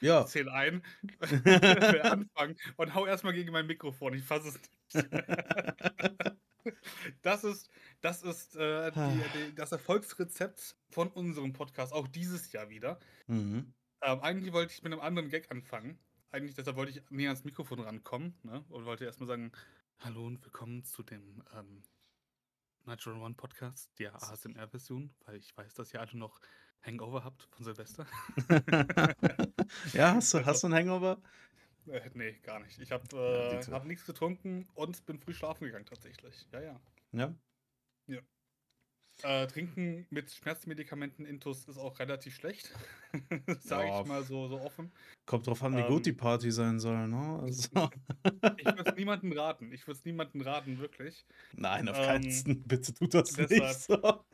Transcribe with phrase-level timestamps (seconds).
[0.00, 0.22] Ja.
[0.22, 0.82] Ich zähle ein,
[2.02, 4.14] anfangen und hau erstmal gegen mein Mikrofon.
[4.14, 4.54] Ich fasse es
[4.94, 5.08] nicht.
[7.22, 7.70] Das ist,
[8.02, 12.98] das ist äh, die, die, das Erfolgsrezept von unserem Podcast, auch dieses Jahr wieder.
[13.26, 13.72] Mhm.
[14.02, 15.98] Ähm, eigentlich wollte ich mit einem anderen Gag anfangen.
[16.30, 18.64] Eigentlich, deshalb wollte ich näher ans Mikrofon rankommen ne?
[18.68, 19.52] und wollte erstmal sagen:
[20.00, 21.82] Hallo und willkommen zu dem ähm,
[22.84, 26.40] Natural One Podcast, der ASMR-Version, weil ich weiß, dass ihr alle noch
[26.82, 28.06] Hangover habt von Silvester.
[29.92, 31.18] ja, hast du, Also, hast du ein Hangover?
[31.86, 32.78] äh, nee, gar nicht.
[32.78, 36.46] Ich habe Ja, äh, hab nichts getrunken und bin früh schlafen gegangen tatsächlich.
[36.52, 36.80] Ja, ja.
[37.12, 37.34] Ja.
[39.22, 42.72] Äh, trinken mit Schmerzmedikamenten Intus ist auch relativ schlecht.
[43.60, 44.92] Sage Ja, ich mal so, so offen.
[45.26, 47.40] Kommt drauf an, wie Ähm, gut die Party sein soll, ne?
[47.42, 47.68] Also,
[48.58, 49.72] Ich würde es niemandem raten.
[49.72, 51.26] Ich würde es niemandem raten, wirklich.
[51.52, 54.24] nein, auf Ähm, keinen Bitte tut das deshalb- nicht so.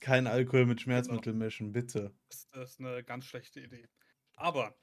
[0.00, 0.84] Kein Alkohol mit Genau.
[0.84, 2.14] Schmerzmittel mischen, bitte.
[2.30, 3.86] Das, ist eine ganz schlechte Idee.
[4.34, 4.74] Aber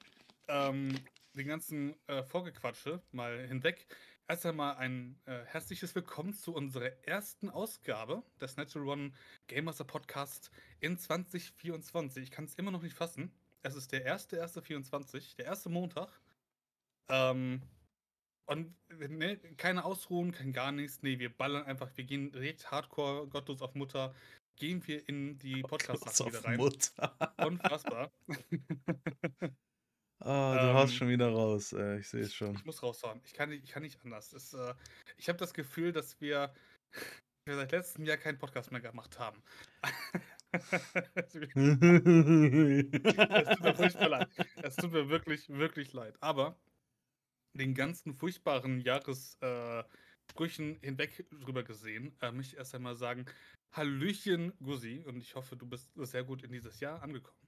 [0.46, 0.94] ähm,
[1.34, 3.88] den ganzen äh, Vorgequatsche mal hinweg.
[4.28, 9.12] Erst einmal ein äh, herzliches Willkommen zu unserer ersten Ausgabe des Natural One
[9.48, 12.22] Game Master Podcast in 2024.
[12.22, 13.32] Ich kann es immer noch nicht fassen.
[13.62, 16.20] Es ist der erste, erste 24, der erste Montag.
[17.08, 17.62] Ähm,
[18.46, 21.02] und ne, keine Ausruhen, kein gar nichts.
[21.02, 24.14] Nee, wir ballern einfach, wir gehen direkt hardcore, gottlos auf Mutter,
[24.58, 26.56] gehen wir in die auf wieder rein.
[26.56, 27.34] Mutter.
[27.38, 28.12] Unfassbar.
[30.20, 32.54] Ah, du haust Ähm, schon wieder raus, ey, ich sehe es schon.
[32.56, 33.20] Ich muss raushauen.
[33.24, 34.32] Ich kann nicht, ich kann nicht anders.
[34.32, 34.74] Es, äh,
[35.16, 36.52] ich habe das Gefühl, dass wir,
[37.46, 39.40] wir seit letztem Jahr keinen Podcast mehr gemacht haben.
[40.52, 41.56] es tut
[43.62, 44.28] mir furchtbar leid.
[44.62, 46.16] Es tut mir wirklich, wirklich leid.
[46.20, 46.58] Aber
[47.54, 53.24] den ganzen furchtbaren Jahressprüchen äh, hinweg drüber gesehen, äh, möchte ich erst einmal sagen,
[53.72, 55.04] Hallöchen, Gusi.
[55.06, 57.38] Und ich hoffe, du bist sehr gut in dieses Jahr angekommen.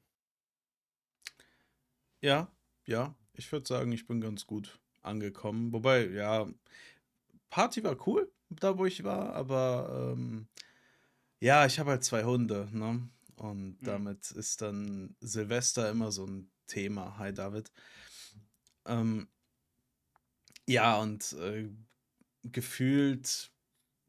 [2.23, 2.51] Ja,
[2.87, 5.73] ja, ich würde sagen, ich bin ganz gut angekommen.
[5.73, 6.47] Wobei, ja,
[7.51, 10.49] Party war cool, da wo ich war, aber ähm,
[11.41, 13.09] ja, ich habe halt zwei Hunde, ne?
[13.37, 13.87] Und Mhm.
[13.87, 17.19] damit ist dann Silvester immer so ein Thema.
[17.19, 17.73] Hi David.
[18.87, 19.29] Ähm,
[20.67, 21.69] ja, und äh,
[22.45, 23.51] gefühlt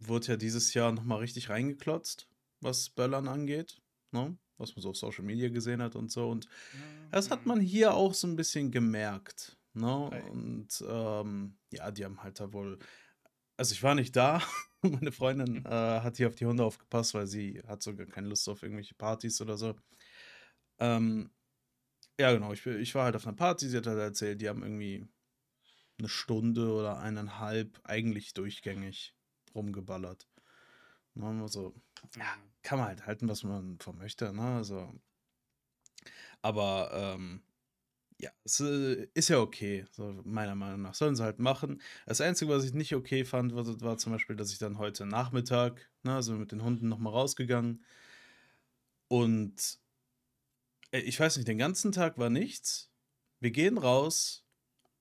[0.08, 2.28] wurde ja dieses Jahr nochmal richtig reingeklotzt,
[2.60, 3.82] was Böllern angeht,
[4.12, 4.38] ne?
[4.58, 6.30] Was man so auf Social Media gesehen hat und so.
[6.30, 6.48] Und
[7.10, 9.58] das hat man hier auch so ein bisschen gemerkt.
[9.74, 10.10] Ne?
[10.32, 12.78] Und ähm, ja, die haben halt da wohl.
[13.58, 14.42] Also ich war nicht da.
[14.82, 18.48] Meine Freundin äh, hat hier auf die Hunde aufgepasst, weil sie hat sogar keine Lust
[18.50, 19.76] auf irgendwelche Partys oder so.
[20.80, 21.32] Ähm,
[22.20, 22.54] ja, genau.
[22.54, 23.68] Ich, ich war halt auf einer Party.
[23.68, 25.08] Sie hat halt erzählt, die haben irgendwie
[25.98, 29.16] eine Stunde oder eineinhalb eigentlich durchgängig
[29.56, 30.28] rumgeballert.
[31.16, 31.42] Ne?
[31.44, 31.76] Also,
[32.18, 32.52] ja, Mhm.
[32.64, 34.42] kann man halt halten, was man von möchte, ne?
[34.58, 34.94] Also,
[36.42, 37.44] aber ähm,
[38.20, 40.96] ja, es äh, ist ja okay, so meiner Meinung nach.
[40.96, 41.82] Sollen sie halt machen.
[42.06, 45.06] Das Einzige, was ich nicht okay fand, war, war zum Beispiel, dass ich dann heute
[45.06, 47.84] Nachmittag, ne, also mit den Hunden nochmal rausgegangen
[49.10, 49.80] und
[50.92, 52.92] äh, ich weiß nicht, den ganzen Tag war nichts.
[53.40, 54.41] Wir gehen raus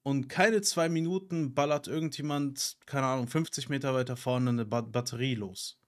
[0.03, 5.35] und keine zwei Minuten ballert irgendjemand, keine Ahnung, 50 Meter weiter vorne eine ba Batterie
[5.35, 5.79] los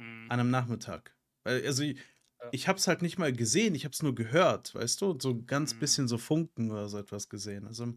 [0.00, 0.28] Mhm.
[0.28, 1.16] an einem Nachmittag.
[1.44, 1.98] Weil, also ich,
[2.40, 2.50] Ja.
[2.50, 5.42] ich habe es halt nicht mal gesehen, ich habe es nur gehört, weißt du, so
[5.44, 5.78] ganz Mhm.
[5.78, 7.66] bisschen so Funken oder so etwas gesehen.
[7.66, 7.94] Also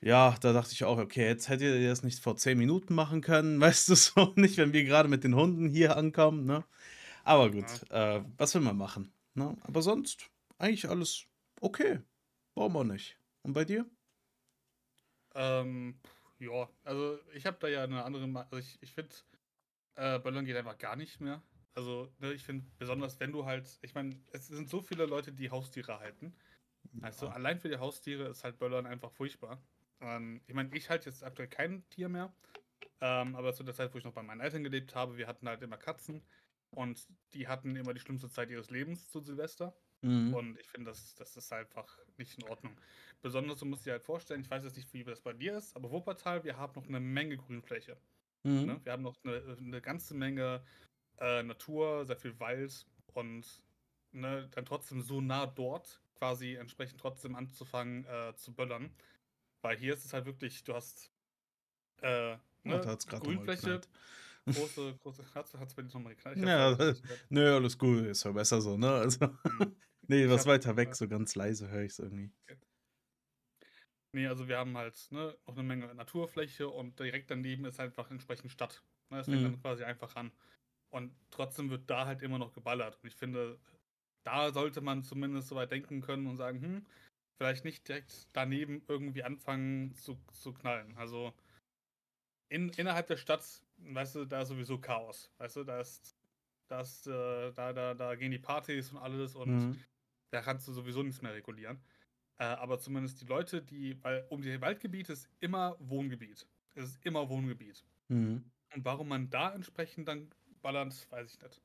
[0.00, 3.20] ja, da dachte ich auch, okay, jetzt hättet ihr das nicht vor zehn Minuten machen
[3.20, 6.64] können, weißt du, so nicht, wenn wir gerade mit den Hunden hier ankommen, ne?
[7.24, 9.56] Aber gut, äh, was will man machen, ne?
[9.62, 11.26] Aber sonst eigentlich alles
[11.60, 12.00] okay,
[12.54, 13.18] brauchen wir nicht.
[13.42, 13.86] Und bei dir?
[15.34, 16.00] Ähm,
[16.38, 19.14] ja, also ich habe da ja eine andere Ma also ich, ich finde,
[19.96, 21.42] äh, Böllern geht einfach gar nicht mehr.
[21.74, 25.32] Also, ne, ich finde, besonders wenn du halt, ich meine, es sind so viele Leute,
[25.32, 26.34] die Haustiere halten.
[27.00, 27.32] Also Ja.
[27.32, 29.62] allein für die Haustiere ist halt Böllern einfach furchtbar.
[30.00, 32.34] Ähm, ich meine, ich halte jetzt aktuell kein Tier mehr.
[33.00, 35.48] Ähm, aber zu der Zeit, wo ich noch bei meinen Eltern gelebt habe, wir hatten
[35.48, 36.26] halt immer Katzen.
[36.70, 39.76] Und die hatten immer die schlimmste Zeit ihres Lebens zu Silvester.
[40.02, 40.34] Mhm.
[40.34, 42.80] Und ich finde, das, das ist einfach nicht in Ordnung.
[43.22, 45.76] Besonders, du musst dir halt vorstellen, ich weiß jetzt nicht, wie das bei dir ist,
[45.76, 47.96] aber Wuppertal, wir haben noch eine Menge Grünfläche.
[48.44, 48.64] Mhm.
[48.66, 48.80] Ne?
[48.84, 50.64] Wir haben noch eine, eine ganze Menge
[51.18, 53.44] äh, Natur, sehr viel Wald und
[54.12, 58.90] ne, dann trotzdem so nah dort quasi entsprechend trotzdem anzufangen äh, zu böllern.
[59.62, 61.10] Weil hier ist es halt wirklich, du hast
[62.02, 62.80] äh, Ja, ne,
[63.10, 63.80] mal Grünfläche,
[64.46, 66.38] große, große, hat's, hat's bei dir nochmal geknallt?
[66.38, 67.02] Ja, gehört.
[67.30, 68.90] nö, alles gut, ist ja besser so, ne?
[68.90, 69.76] Also, Hm.
[70.08, 72.30] nee, was hab, weiter äh, weg, so ganz leise höre ich es irgendwie.
[74.12, 77.90] Nee, also wir haben halt ne, noch eine Menge Naturfläche und direkt daneben ist halt
[77.90, 78.82] einfach entsprechend Stadt.
[79.10, 79.44] Ne, das fängt Mhm.
[79.44, 80.32] dann quasi einfach an.
[80.90, 82.98] Und trotzdem wird da halt immer noch geballert.
[83.02, 83.60] Und ich finde,
[84.24, 86.86] da sollte man zumindest so weit denken können und sagen, hm,
[87.38, 90.96] vielleicht nicht direkt daneben irgendwie anfangen zu, zu knallen.
[90.96, 91.34] Also
[92.48, 95.32] in, innerhalb der Stadt, weißt du, da ist sowieso Chaos.
[95.38, 96.16] Weißt du, da ist,
[96.68, 99.84] da, ist, äh, da, da, da gehen die Partys und alles und Mhm.
[100.32, 101.84] da kannst du sowieso nichts mehr regulieren.
[102.40, 106.46] Äh, aber zumindest die Leute, die, weil um die Waldgebiete ist immer Wohngebiet.
[106.74, 107.84] Es ist immer Wohngebiet.
[108.08, 108.50] Mhm.
[108.74, 110.30] Und warum man da entsprechend dann
[110.62, 111.60] ballert, weiß ich nicht.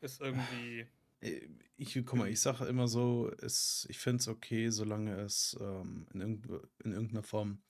[0.00, 0.86] Ist irgendwie.
[1.20, 5.56] Äh, Ich, guck mal, ich sage immer so, es, ich finde es okay, solange es
[5.60, 6.46] ähm, in, irgend,
[6.84, 7.60] in irgendeiner Form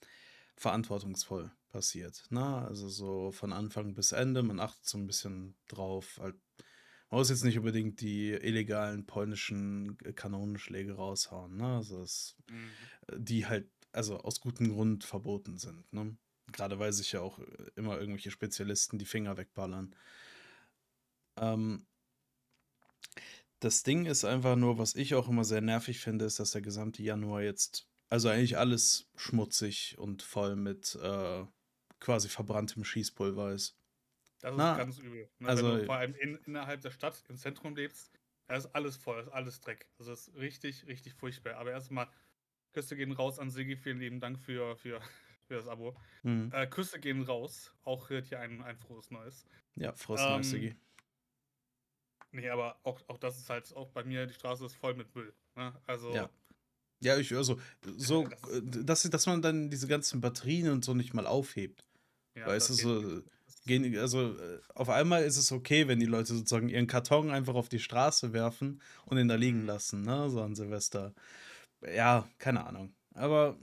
[0.57, 2.25] verantwortungsvoll passiert.
[2.29, 6.19] Na, also so von Anfang bis Ende, man achtet so ein bisschen drauf.
[6.21, 6.37] Halt,
[7.11, 11.77] man muss jetzt nicht unbedingt die illegalen polnischen Kanonenschläge raushauen, ne?
[11.77, 12.71] Also es, Mhm.
[13.17, 16.17] die halt, also aus gutem Grund verboten sind, ne?
[16.53, 17.39] Gerade weil sich ja auch
[17.77, 19.95] immer irgendwelche Spezialisten die Finger wegballern.
[21.37, 21.87] Ähm,
[23.61, 26.62] das Ding ist einfach nur, was ich auch immer sehr nervig finde, ist, dass der
[26.62, 31.45] gesamte Januar jetzt, also eigentlich alles schmutzig und voll mit äh,
[32.01, 33.77] quasi verbranntem Schießpulver ist.
[34.41, 35.29] Das ist Na, ganz übel.
[35.39, 35.49] Ne?
[35.49, 38.11] also- Wenn du vor allem in, innerhalb der Stadt, im Zentrum lebst,
[38.47, 39.87] da ist alles voll, ist alles Dreck.
[39.99, 41.55] Also das ist richtig, richtig furchtbar.
[41.57, 42.09] Aber erstmal,
[42.73, 45.01] Küsse gehen raus an Sigi, vielen lieben Dank für, für,
[45.47, 45.97] für das Abo.
[46.23, 46.51] Mhm.
[46.53, 49.45] Äh, Küsse gehen raus, auch hier ein, ein frohes Neues.
[49.77, 50.75] Ja, Frost ähm, Neues, Siggi.
[52.33, 55.15] Nee, aber auch, auch das ist halt, auch bei mir, die Straße ist voll mit
[55.15, 55.35] Müll.
[55.57, 55.75] Ne?
[55.87, 56.31] Also, Ja.
[57.03, 60.93] Ja, ich, also, so, das- äh, dass, dass man dann diese ganzen Batterien und so
[60.95, 61.85] nicht mal aufhebt.
[62.37, 63.23] ja, weißt du, so,
[63.67, 67.55] Gehen, also, äh, auf einmal ist es okay, wenn die Leute sozusagen ihren Karton einfach
[67.55, 69.67] auf die Straße werfen und ihn da liegen Mhm.
[69.67, 71.14] lassen, ne, so an Silvester.
[71.82, 72.94] Ja, keine Ahnung.
[73.14, 73.58] Aber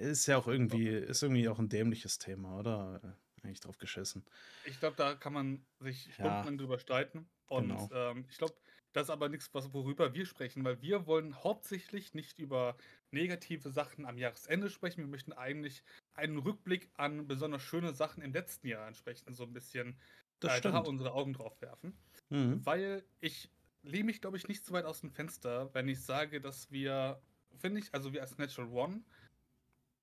[0.00, 3.16] ist ja auch irgendwie, ist irgendwie auch ein dämliches Thema, oder?
[3.42, 4.24] Eigentlich drauf geschissen.
[4.64, 6.14] Ich glaube, da kann man sich Ja.
[6.14, 7.28] stundenlang drüber streiten.
[7.46, 7.88] Und Genau.
[7.92, 8.54] ähm, ich glaube,
[8.96, 12.78] das ist aber nichts, worüber wir sprechen, weil wir wollen hauptsächlich nicht über
[13.10, 15.02] negative Sachen am Jahresende sprechen.
[15.02, 15.82] Wir möchten eigentlich
[16.14, 19.98] einen Rückblick an besonders schöne Sachen im letzten Jahr ansprechen, so ein bisschen
[20.40, 21.94] Das äh, da unsere Augen drauf werfen.
[22.30, 22.64] Mhm.
[22.64, 23.50] Weil ich
[23.82, 27.20] lehne mich, glaube ich, nicht so weit aus dem Fenster, wenn ich sage, dass wir,
[27.58, 29.04] finde ich, also wir als Natural One,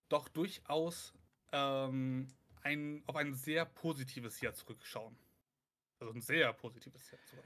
[0.07, 1.16] doch durchaus
[1.51, 2.28] ähm,
[2.62, 5.18] ein, auf ein sehr positives Jahr zurückschauen.
[6.00, 7.44] Also ein sehr positives Jahr sogar.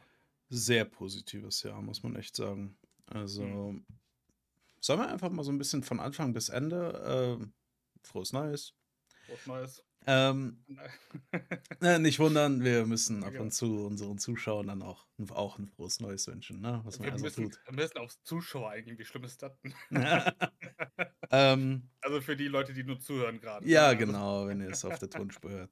[0.49, 2.77] Sehr positives Jahr, muss man echt sagen.
[3.07, 3.85] Also, Mhm.
[4.79, 7.53] sollen wir einfach mal so ein bisschen von Anfang bis Ende, ähm,
[8.03, 8.73] frohes Neues.
[9.29, 9.83] Was Neues.
[10.09, 10.63] Ähm,
[11.81, 13.41] äh, nicht wundern, wir müssen ab Ja.
[13.41, 16.79] und zu unseren Zuschauern dann auch, auch ein frohes Neues wünschen, ne?
[16.85, 17.59] was man Wir also müssen, tut.
[17.65, 18.97] wir müssen aufs Zuschauer eingehen.
[18.97, 19.73] Wie schlimm ist das denn?
[21.31, 23.67] ähm, Also für die Leute, die nur zuhören gerade.
[23.67, 25.71] ja, Also- genau, wenn ihr es auf der Tonspur hört.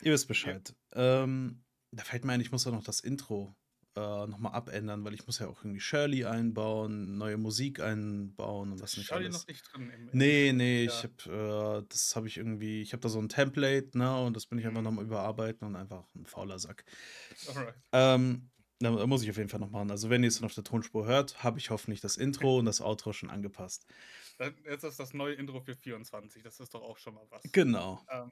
[0.00, 0.74] Ihr wisst Bescheid.
[0.92, 3.54] Ähm, da fällt mir ein, ich muss auch noch das Intro
[3.96, 8.80] äh, nochmal abändern, weil ich muss ja auch irgendwie Shirley einbauen, neue Musik einbauen und
[8.82, 9.42] was nicht Charlie alles.
[9.42, 10.90] noch nicht drin im, im Nee, nee, Ja.
[10.92, 14.36] ich habe, äh, das habe ich irgendwie, ich habe da so ein Template, ne, und
[14.36, 14.84] das bin ich einfach Mhm.
[14.84, 16.84] nochmal überarbeiten und einfach ein fauler Sack.
[17.46, 17.76] Alright.
[17.92, 19.90] Ähm, da muss ich auf jeden Fall noch machen.
[19.90, 22.66] Also, wenn ihr es dann auf der Tonspur hört, habe ich hoffentlich das Intro und
[22.66, 23.86] das Outro schon angepasst.
[24.38, 26.42] Dann, jetzt ist das neue Intro für 24.
[26.42, 27.44] Das ist doch auch schon mal was.
[27.52, 28.06] Genau.
[28.08, 28.30] Ähm,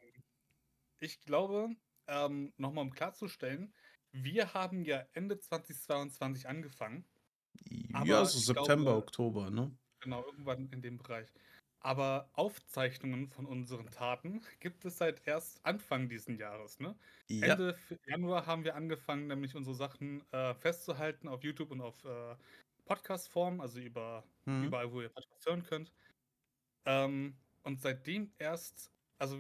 [0.99, 1.71] ich glaube,
[2.07, 3.75] ähm, nochmal um klarzustellen,
[4.15, 7.05] wir haben ja Ende 2022 angefangen.
[8.05, 9.77] Ja, so ich September, glaube- Oktober, ne?
[10.01, 11.33] Genau, irgendwann in dem Bereich.
[11.81, 16.79] Aber Aufzeichnungen von unseren Taten gibt es seit erst Anfang diesen Jahres.
[16.79, 16.97] Ne?
[17.29, 22.03] Ja, Ende Januar haben wir angefangen, nämlich unsere Sachen äh, festzuhalten auf YouTube und auf
[22.05, 22.37] äh,
[22.85, 24.65] Podcast-Form, also über mhm.
[24.65, 25.93] überall, wo ihr Podcasts hören könnt.
[26.87, 29.39] Ähm, und seitdem erst, also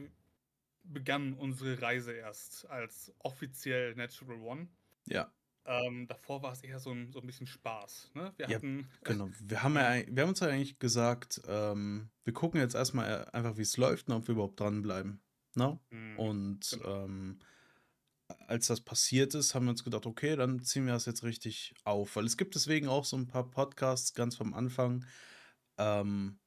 [0.84, 4.68] begann unsere Reise erst als offiziell Natural One.
[5.06, 5.32] ja,
[5.66, 8.12] Ähm, davor war es eher so ein, so ein bisschen Spaß.
[8.14, 8.34] Ne?
[8.36, 9.30] Wir Ja, hatten genau.
[9.40, 13.30] Wir haben ja, wir haben uns ja eigentlich gesagt, ähm, wir gucken jetzt erstmal äh,
[13.32, 15.22] einfach, wie es läuft und ob wir überhaupt dranbleiben.
[15.56, 15.80] Ne?
[15.90, 16.84] Hm, Und genau.
[16.84, 17.40] ähm,
[18.48, 21.74] als das passiert ist, haben wir uns gedacht, okay, dann ziehen wir das jetzt richtig
[21.84, 22.16] auf.
[22.16, 25.04] Weil es gibt deswegen auch so ein paar Podcasts ganz vom Anfang.
[25.78, 26.40] Ähm,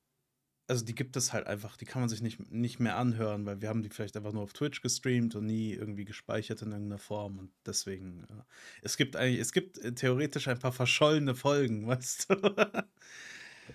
[0.67, 3.61] also die gibt es halt einfach, die kann man sich nicht, nicht mehr anhören, weil
[3.61, 6.99] wir haben die vielleicht einfach nur auf Twitch gestreamt und nie irgendwie gespeichert in irgendeiner
[6.99, 7.39] Form.
[7.39, 8.43] Und deswegen, äh,
[8.81, 12.75] es gibt eigentlich, es gibt äh, theoretisch ein paar verschollene Folgen, weißt du?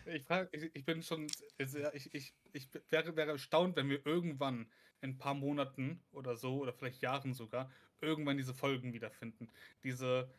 [0.06, 1.26] Ich, frag, ich, ich bin schon,
[1.58, 4.66] ich, ich, ich wäre, wäre erstaunt, wenn wir irgendwann
[5.00, 7.70] in ein paar Monaten oder so, oder vielleicht Jahren sogar,
[8.00, 9.48] irgendwann diese Folgen wiederfinden.
[9.82, 10.30] Diese,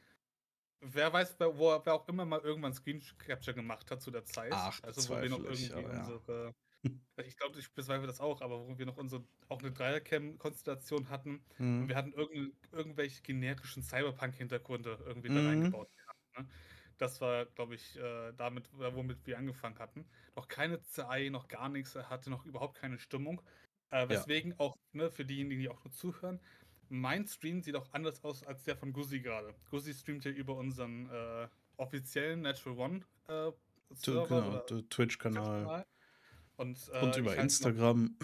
[0.83, 4.25] wer weiß, wer, wo, wer auch immer mal irgendwann Screen Capture gemacht hat zu der
[4.25, 4.69] Zeit.
[4.69, 6.13] Ach, also wo wir noch irgendwie aber ja.
[6.23, 6.53] unsere,
[7.17, 11.45] ich glaube, ich bezweifle das auch, aber wo wir noch unsere, auch eine Dreiercam-Konstellation hatten
[11.79, 11.89] und Mhm.
[11.89, 15.43] wir hatten irgend, irgendwelche generischen Cyberpunk-Hintergründe irgendwie da Mhm.
[15.43, 15.89] reingebaut.
[15.97, 16.49] gehabt, Ne?
[16.97, 20.09] Das war, glaube ich, äh, damit, äh, womit wir angefangen hatten.
[20.35, 23.41] Noch keine CI, noch gar nichts, er hatte noch überhaupt keine Stimmung.
[23.89, 24.25] Äh, Ja.
[24.25, 26.41] weswegen auch, ne, für diejenigen, die auch nur zuhören,
[26.89, 29.53] mein Stream sieht auch anders aus als der von Guzzi gerade.
[29.69, 31.47] Guzzi streamt ja über unseren äh,
[31.77, 33.51] offiziellen Natural One äh,
[33.95, 35.63] Server Genau, Twitch-Kanal.
[35.63, 35.85] Kanal.
[36.55, 38.17] Und, äh, Und über halte noch- Instagram.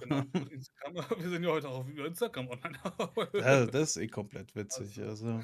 [0.00, 0.94] Genau, Instagram.
[1.22, 2.78] Wir sind ja heute auch über Instagram online.
[3.34, 5.00] Ja, das ist eh komplett witzig.
[5.00, 5.42] Also,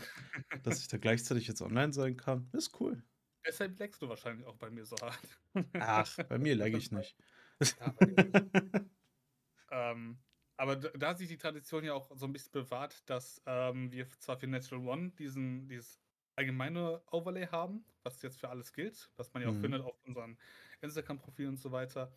[0.65, 3.03] dass ich da gleichzeitig jetzt online sein kann, ist cool.
[3.47, 5.19] Deshalb lagst du wahrscheinlich auch bei mir so hart.
[5.75, 7.17] Ach, bei mir lag ich nicht.
[7.81, 8.85] Ja, bei dir nicht.
[9.71, 10.19] ähm,
[10.57, 14.09] aber da, hat sich die Tradition ja auch so ein bisschen bewahrt, dass ähm, wir
[14.11, 16.01] zwar für Natural One diesen, dieses
[16.37, 19.61] allgemeine Overlay haben, was jetzt für alles gilt, was man ja auch Mhm.
[19.61, 20.39] findet auf unseren
[20.81, 22.13] Instagram-Profilen und so weiter.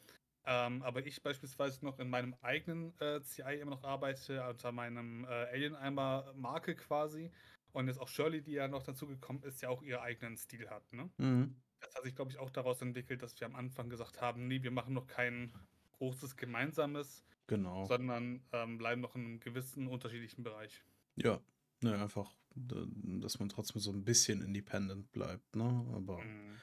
[0.46, 5.26] Ähm, aber ich beispielsweise noch in meinem eigenen äh, CI immer noch arbeite, unter meinem
[5.26, 7.32] äh, Alien-Eimer-Marke quasi.
[7.74, 10.70] Und jetzt auch Shirley, die ja noch dazu gekommen ist, ja auch ihren eigenen Stil
[10.70, 10.92] hat.
[10.94, 11.12] Ne?
[11.18, 11.62] Mhm.
[11.82, 14.64] Das hat sich, glaube ich, auch daraus entwickelt, dass wir am Anfang gesagt haben, nee,
[14.64, 15.54] wir machen noch kein
[15.94, 17.86] großes gemeinsames, Genau.
[17.86, 20.84] sondern ähm, bleiben noch in einem gewissen unterschiedlichen Bereich.
[21.16, 21.40] Ja.
[21.82, 25.86] Ne, einfach, dass man trotzdem so ein bisschen independent bleibt, ne?
[25.94, 26.56] Aber Mhm.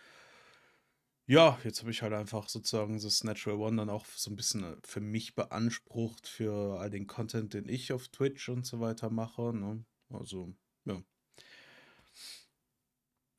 [1.27, 4.65] ja, jetzt habe ich halt einfach sozusagen das Natural One dann auch so ein bisschen
[4.65, 9.09] äh, für mich beansprucht, für all den Content, den ich auf Twitch und so weiter
[9.09, 9.85] mache, ne?
[10.11, 11.01] Also, ja.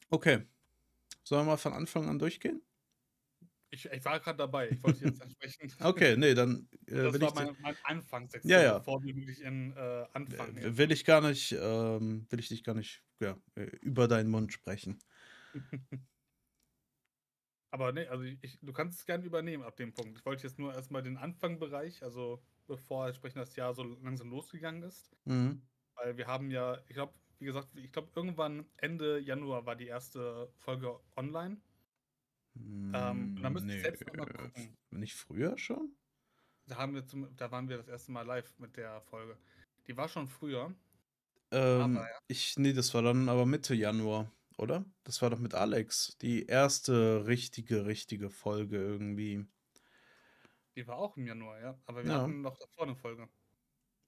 [0.10, 0.46] Okay.
[1.24, 2.62] Sollen wir mal von Anfang an durchgehen?
[3.72, 5.75] Ich, ich war gerade dabei, ich wollte jetzt entsprechend.
[5.81, 8.86] Okay, nee, dann äh, Das will war ich, mein, mein Anfangssektion, Ja, ja.
[8.86, 10.57] bevor wir wirklich in äh, Anfang.
[10.57, 14.29] äh, will ich gar nicht, ähm, will ich dich gar nicht ja, äh, über deinen
[14.29, 15.00] Mund sprechen.
[17.72, 20.17] Aber nee, also ich, du kannst es gerne übernehmen ab dem Punkt.
[20.17, 24.84] Ich wollte jetzt nur erstmal den Anfangbereich, also bevor entsprechend das Jahr so langsam losgegangen
[24.84, 25.12] ist.
[25.25, 25.65] Mhm.
[25.95, 29.88] Weil wir haben ja, ich glaube, wie gesagt, ich glaube, irgendwann Ende Januar war die
[29.88, 31.62] erste Folge online.
[32.55, 34.77] Ähm, da müsste ich Nee, selbst noch mal äh, gucken.
[34.91, 35.95] Nicht früher schon?
[36.67, 39.38] Da, haben wir zum, da waren wir das erste Mal live mit der Folge.
[39.88, 40.74] Die war schon früher.
[41.51, 42.07] Ähm, ja.
[42.27, 44.85] ich, nee, das war dann aber Mitte Januar, oder?
[45.03, 46.17] Das war doch mit Alex.
[46.21, 49.45] Die erste richtige, richtige Folge irgendwie.
[50.75, 51.79] Die war auch im Januar, ja.
[51.85, 52.21] Aber wir Ja.
[52.21, 53.29] hatten noch davor eine Folge.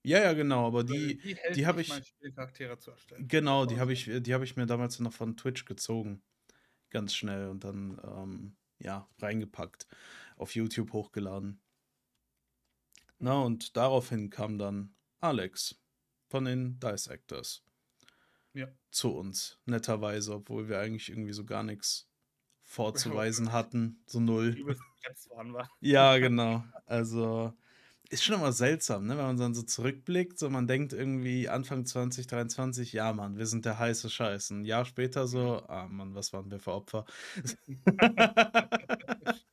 [0.04, 1.18] Ja, ja, genau, aber die,
[1.54, 3.28] die hab mich, ich- meine Spielcharaktere zu erstellen.
[3.28, 6.24] genau, die habe ich, die habe ich mir damals noch von Twitch gezogen.
[6.90, 9.88] Ganz schnell und dann, ähm, ja, reingepackt.
[10.36, 11.60] Auf YouTube hochgeladen.
[13.20, 15.82] Na, und daraufhin kam dann Alex
[16.28, 17.64] von den Dice Actors.
[18.54, 18.68] Ja.
[18.90, 22.10] zu uns, netterweise, obwohl wir eigentlich irgendwie so gar nichts
[22.64, 24.58] vorzuweisen hatten, so null.
[25.30, 25.70] Waren wir.
[25.80, 26.64] Ja, genau.
[26.86, 27.54] Also
[28.10, 29.18] ist schon immer seltsam, ne?
[29.18, 33.66] wenn man dann so zurückblickt, so man denkt irgendwie Anfang 2023, ja Mann, wir sind
[33.66, 34.52] der heiße Scheiß.
[34.52, 37.06] Ein Jahr später so, ah Mann, was waren wir für Opfer?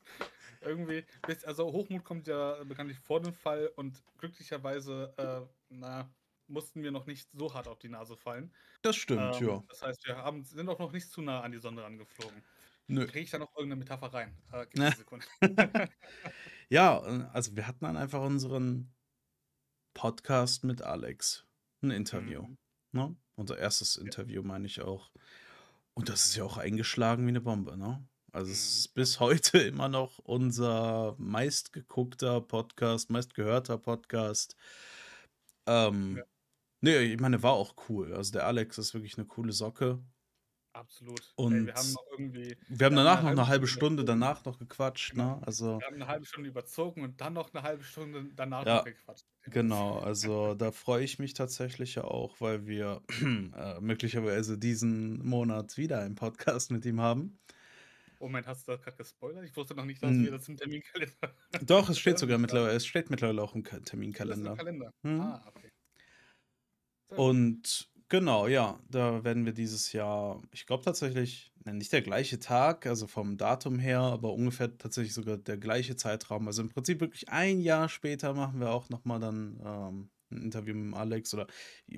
[0.61, 1.05] Irgendwie,
[1.45, 6.15] also Hochmut kommt ja bekanntlich vor dem Fall und glücklicherweise, äh, na,
[6.47, 8.55] mussten wir noch nicht so hart auf die Nase fallen.
[8.83, 9.65] Das stimmt, Ähm, ja.
[9.69, 12.47] Das heißt, wir haben, sind auch noch nicht zu nah an die Sonne angeflogen.
[12.89, 13.07] Nö.
[13.07, 14.43] Kriege ich da noch irgendeine Metapher rein?
[14.53, 14.85] Äh, gib Ne.
[14.85, 15.27] mir eine Sekunde.
[16.69, 18.93] Ja, äh, also wir hatten dann einfach unseren
[19.95, 21.45] Podcast mit Alex.
[21.83, 22.43] Ein Interview.
[22.43, 22.57] Mhm.
[22.93, 23.17] Ne?
[23.37, 25.11] Unser erstes Interview, meine ich auch.
[25.95, 28.07] Und das ist ja auch eingeschlagen wie eine Bombe, ne?
[28.33, 28.79] Also es Mhm.
[28.79, 34.57] ist bis heute immer noch unser meistgeguckter Podcast, meistgehörter Podcast.
[35.67, 36.25] Ähm, Ja.
[36.81, 38.13] Nee, ich meine, war auch cool.
[38.13, 40.03] Also der Alex ist wirklich eine coole Socke.
[40.75, 41.21] Absolut.
[41.21, 44.45] Ey, Und wir haben noch irgendwie, wir haben danach noch eine halbe Stunde Stunde danach
[44.45, 45.37] noch gequatscht, Genau.
[45.37, 45.47] ne?
[45.47, 48.77] Also wir haben eine halbe Stunde überzogen und dann noch eine halbe Stunde danach Ja,
[48.79, 49.25] noch gequatscht.
[49.53, 53.03] Genau, also da freue ich mich tatsächlich ja auch, weil wir
[53.55, 57.39] äh, möglicherweise diesen Monat wieder einen Podcast mit ihm haben.
[58.19, 59.45] Moment, hast du das gerade gespoilert?
[59.45, 60.25] Ich wusste noch nicht, dass Hm.
[60.25, 63.73] wir das im Terminkalender Doch, es steht sogar mittlerweile, es steht mittlerweile auch im ist
[63.73, 64.57] im Terminkalender.
[64.57, 64.91] Kalender.
[65.05, 65.21] Hm.
[65.21, 65.71] Ah, okay.
[67.11, 72.39] Und genau, ja, da werden wir dieses Jahr, ich glaube tatsächlich, ne, nicht der gleiche
[72.39, 76.47] Tag, also vom Datum her, aber ungefähr tatsächlich sogar der gleiche Zeitraum.
[76.47, 80.75] Also im Prinzip wirklich ein Jahr später machen wir auch nochmal dann ähm, ein Interview
[80.75, 81.47] mit Alex oder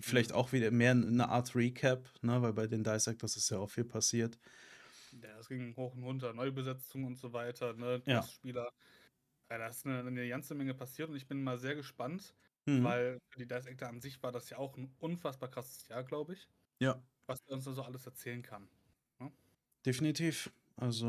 [0.00, 0.34] vielleicht Mhm.
[0.34, 3.84] auch wieder mehr eine Art Recap, ne, weil bei den Dissectors ist ja auch viel
[3.84, 4.38] passiert.
[5.12, 8.02] Ja, es ging hoch und runter, Neubesetzung und so weiter, ne?
[8.06, 8.30] Ja.
[8.34, 8.70] Spieler.
[9.50, 12.82] Ja, da ist eine, eine ganze Menge passiert und ich bin mal sehr gespannt, Mhm.
[12.82, 16.04] weil für die Dice Actor an sich war das ja auch ein unfassbar krasses Jahr,
[16.04, 16.48] glaube ich,
[16.80, 18.70] Ja, was er uns da so alles erzählen kann.
[19.84, 20.50] definitiv.
[20.76, 21.06] Also,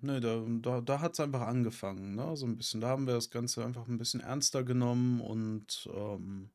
[0.00, 2.36] ne, da, da, da hat es einfach angefangen, ne?
[2.36, 2.80] So ein bisschen.
[2.80, 6.50] Da haben wir das Ganze einfach ein bisschen ernster genommen und ähm,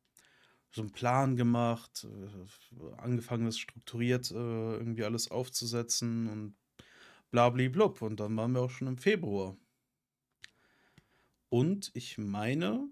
[0.72, 6.56] so einen Plan gemacht, äh, angefangen, das strukturiert äh, irgendwie alles aufzusetzen und
[7.32, 8.02] Blabliblub.
[8.02, 9.56] Und dann waren wir auch schon im Februar.
[11.48, 12.88] Und ich meine,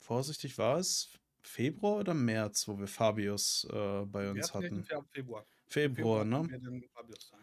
[0.00, 1.10] vorsichtig war es
[1.42, 5.04] Februar oder März, wo wir Fabius äh, bei uns hatten Februar.
[5.12, 6.82] Februar, Februar ne?
[6.92, 7.38] Fabius ja.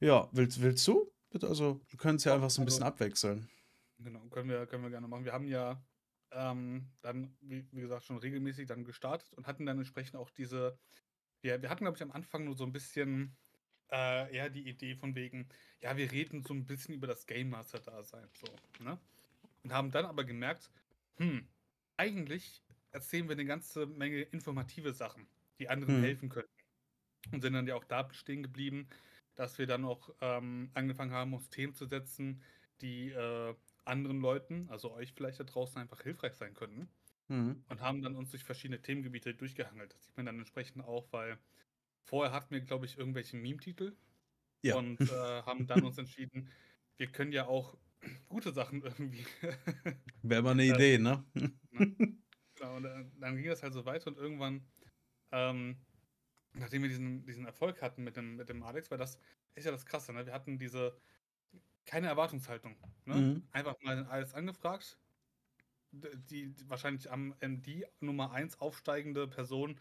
[0.00, 1.12] Ja, willst, willst du?
[1.30, 3.48] Bitte, also, wir können es ja Ja, einfach so ein bisschen also- abwechseln.
[4.00, 5.24] Genau, können wir, können wir gerne machen.
[5.24, 5.82] Wir haben ja
[6.30, 10.78] ähm, dann, wie, wie gesagt, schon regelmäßig dann gestartet und hatten dann entsprechend auch diese,
[11.40, 13.36] wir, wir hatten, glaube ich, am Anfang nur so ein bisschen
[13.90, 15.48] äh, eher die Idee von wegen,
[15.80, 18.98] ja, wir reden so ein bisschen über das Game Master-Dasein, so, ne?
[19.64, 20.70] Und haben dann aber gemerkt,
[21.18, 21.48] hm,
[21.96, 25.28] eigentlich erzählen wir eine ganze Menge informative Sachen,
[25.60, 25.98] die anderen Hm.
[25.98, 26.50] helfen könnten.
[27.32, 28.88] Und sind dann ja auch da stehen geblieben,
[29.36, 32.42] dass wir dann auch ähm, angefangen haben, uns Themen zu setzen,
[32.82, 36.90] die äh, anderen Leuten, also euch vielleicht da draußen, einfach hilfreich sein könnten.
[37.28, 37.64] Mhm.
[37.68, 39.94] Und haben dann uns durch verschiedene Themengebiete durchgehangelt.
[39.94, 41.38] Das sieht man dann entsprechend auch, weil
[42.04, 43.96] vorher hatten wir, glaube ich, irgendwelche Meme-Titel
[44.62, 44.74] Ja.
[44.74, 46.50] und äh, haben dann uns entschieden,
[46.98, 47.78] wir können ja auch
[48.28, 49.24] gute Sachen irgendwie.
[50.22, 51.24] Wäre mal eine Idee, ne?
[51.72, 52.82] genau, und
[53.20, 54.66] dann, ging das halt so weiter und irgendwann,
[55.32, 55.76] ähm,
[56.54, 59.18] nachdem wir diesen, diesen Erfolg hatten mit dem, mit dem Alex, war das
[59.54, 60.24] ist ja das Krasse, ne?
[60.24, 60.96] Wir hatten diese
[61.84, 62.76] keine Erwartungshaltung.
[63.06, 63.14] Ne?
[63.14, 63.48] Mhm.
[63.50, 64.98] Einfach mal den Alex angefragt.
[65.90, 69.80] Die, die wahrscheinlich am ähm, die Nummer 1 aufsteigende Person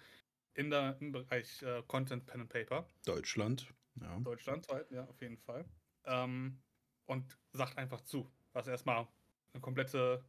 [0.54, 2.88] in der, im Bereich äh, Content Pen and Paper.
[3.06, 3.68] Deutschland.
[4.02, 4.18] Ja.
[4.20, 5.66] Deutschlandweit, ja, auf jeden Fall.
[6.06, 6.60] Ähm,
[7.08, 9.08] und sagt einfach zu, was erstmal
[9.54, 10.24] eine komplette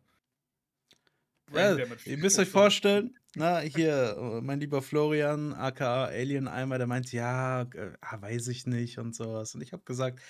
[1.52, 6.86] Ja, ihr müsst euch vorstellen, na, hier, äh, mein lieber Florian, aka Alien Eimer, der
[6.86, 9.54] meint, ja, äh, ah, weiß ich nicht und sowas.
[9.54, 10.20] Und ich habe gesagt,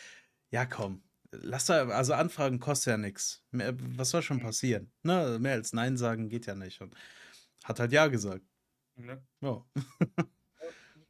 [0.51, 1.03] ja, komm,
[1.33, 3.45] lass da, also Anfragen kostet ja nichts.
[3.53, 4.43] Was soll schon Mhm.
[4.43, 4.93] passieren?
[5.03, 6.81] Ne, mehr als Nein sagen geht ja nicht.
[6.81, 6.95] Und
[7.65, 8.45] hat halt Ja gesagt.
[8.97, 9.27] Ne?
[9.41, 9.65] Ja.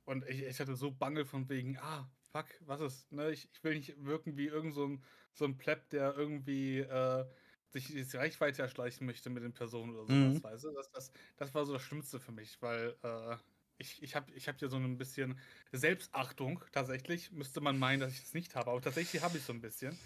[0.04, 3.30] Und ich, ich hatte so Bange von wegen, ah, fuck, was ist, ne?
[3.30, 7.26] Ich, ich will nicht wirken wie irgend so ein, so ein Pleb, der irgendwie äh,
[7.68, 10.42] sich die Reichweite erschleichen möchte mit den Personen oder sowas, Mhm.
[10.42, 10.72] weißt du?
[10.72, 13.36] Das, das, das war so das Schlimmste für mich, weil äh,
[13.78, 15.38] ich, ich habe ich hab hier so ein bisschen
[15.72, 17.30] Selbstachtung tatsächlich.
[17.30, 19.98] Müsste man meinen, dass ich das nicht habe, aber tatsächlich habe ich so ein bisschen.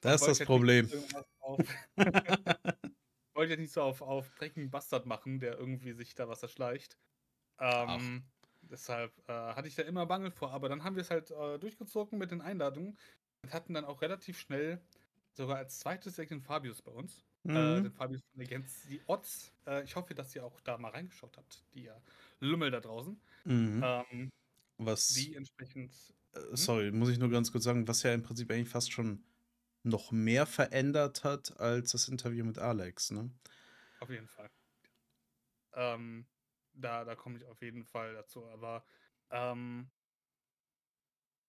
[0.00, 0.88] Das ist das Problem.
[1.40, 1.60] Auf,
[3.34, 6.98] wollte jetzt nicht so auf, auf dreckigen Bastard machen, der irgendwie sich da was erschleicht.
[7.60, 8.30] Ähm,
[8.70, 11.58] deshalb äh, hatte ich da immer Bange vor, aber dann haben wir es halt äh,
[11.58, 12.98] durchgezogen mit den Einladungen
[13.42, 14.80] und hatten dann auch relativ schnell
[15.32, 17.24] sogar als zweites direkt den Fabius bei uns.
[17.52, 17.82] Äh, Mhm.
[17.82, 19.54] den Fabius von Legends, die Odds.
[19.66, 22.02] Äh, ich hoffe, dass ihr auch da mal reingeschaut habt, die ja
[22.40, 23.20] Lümmel da draußen.
[23.44, 23.82] Mhm.
[23.82, 24.30] Ähm,
[24.78, 26.14] Was, die entsprechend.
[26.32, 29.24] äh, sorry, muss ich nur ganz kurz sagen, was ja im Prinzip eigentlich fast schon
[29.84, 33.32] noch mehr verändert hat als das Interview mit Alex, ne?
[34.00, 34.48] Auf jeden Fall.
[35.72, 36.26] Ähm,
[36.80, 38.46] da, da komme ich auf jeden Fall dazu.
[38.46, 38.84] Aber
[39.30, 39.90] ähm,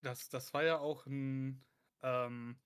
[0.02, 1.66] das, das war ja auch ein,
[2.02, 2.62] ähm,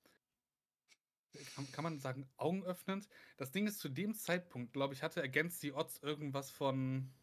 [1.55, 3.07] kann, kann man sagen, augenöffnend.
[3.37, 7.13] Das Ding ist, zu dem Zeitpunkt, glaube ich, hatte Against the Odds irgendwas von,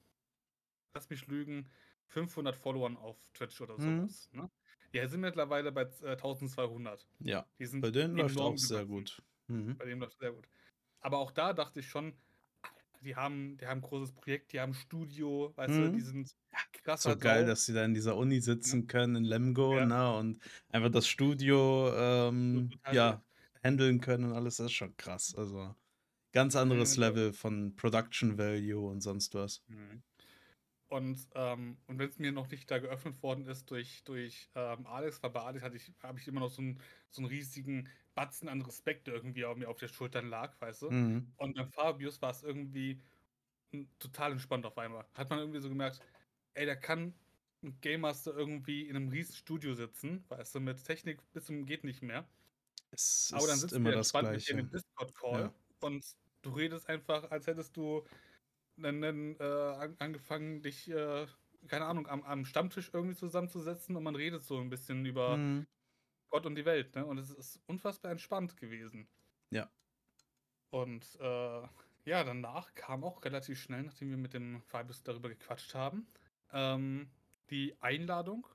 [0.94, 1.70] lass mich lügen,
[2.06, 3.80] 500 Followern auf Twitch oder Mhm.
[3.80, 4.28] sowas.
[4.32, 4.50] Ne?
[4.94, 7.08] Die sind mittlerweile bei äh, 1200.
[7.20, 9.22] Ja, Die sind bei denen läuft auch sehr gut.
[9.48, 9.78] Mhm.
[9.78, 10.48] Bei dem läuft sehr gut.
[11.00, 12.20] Aber auch da dachte ich schon,
[13.00, 15.92] die haben, die haben ein großes Projekt, die haben ein Studio, weißt du, Mhm.
[15.92, 16.30] die sind
[16.72, 17.46] krasser So geil, drauf.
[17.46, 19.86] dass sie da in dieser Uni sitzen können in Lemgo, Ja.
[19.86, 20.14] ne?
[20.16, 23.24] Und einfach das Studio ähm, total ja,
[23.62, 25.34] handeln können und alles, das ist schon krass.
[25.36, 25.74] Also
[26.32, 27.00] ganz anderes Mhm.
[27.00, 29.64] Level von Production Value und sonst was.
[29.68, 30.02] Mhm.
[30.88, 34.86] Und, ähm, und wenn es mir noch nicht da geöffnet worden ist durch, durch ähm,
[34.86, 37.88] Alex, weil bei Alex hatte ich, habe ich immer noch so einen, so einen riesigen
[38.20, 40.90] Batzen an Respekt, irgendwie auf mir auf der Schultern lag, weißt du?
[40.90, 41.32] Mhm.
[41.36, 43.00] Und beim Fabius war es irgendwie
[43.98, 45.06] total entspannt auf einmal.
[45.14, 46.00] Hat man irgendwie so gemerkt,
[46.54, 47.14] ey, da kann
[47.62, 51.66] ein Game Master irgendwie in einem riesen Studio sitzen, weißt du, mit Technik bis zum
[51.66, 52.28] geht nicht mehr.
[52.90, 54.54] Es Aber dann sitzt immer das entspannt mit Gleiche.
[54.54, 55.54] einem Discord-Call Ja.
[55.80, 56.04] und
[56.42, 58.04] du redest einfach, als hättest du
[58.76, 61.26] dann, dann äh, an- angefangen, dich, äh,
[61.68, 65.66] keine Ahnung, am, am Stammtisch irgendwie zusammenzusetzen und man redet so ein bisschen über Mhm.
[66.30, 67.04] Gott und die Welt, ne?
[67.06, 69.08] Und es ist unfassbar entspannt gewesen.
[69.50, 69.70] Ja.
[70.70, 71.62] Und äh,
[72.04, 76.06] ja, danach kam auch relativ schnell, nachdem wir mit dem Fabius darüber gequatscht haben,
[76.52, 77.10] ähm,
[77.50, 78.46] die Einladung.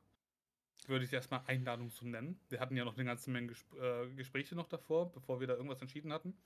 [0.87, 2.39] Würde ich erstmal Einladung so nennen.
[2.49, 5.55] Wir hatten ja noch eine ganze Menge Gesp äh, Gespräche noch davor, bevor wir da
[5.55, 6.37] irgendwas entschieden hatten,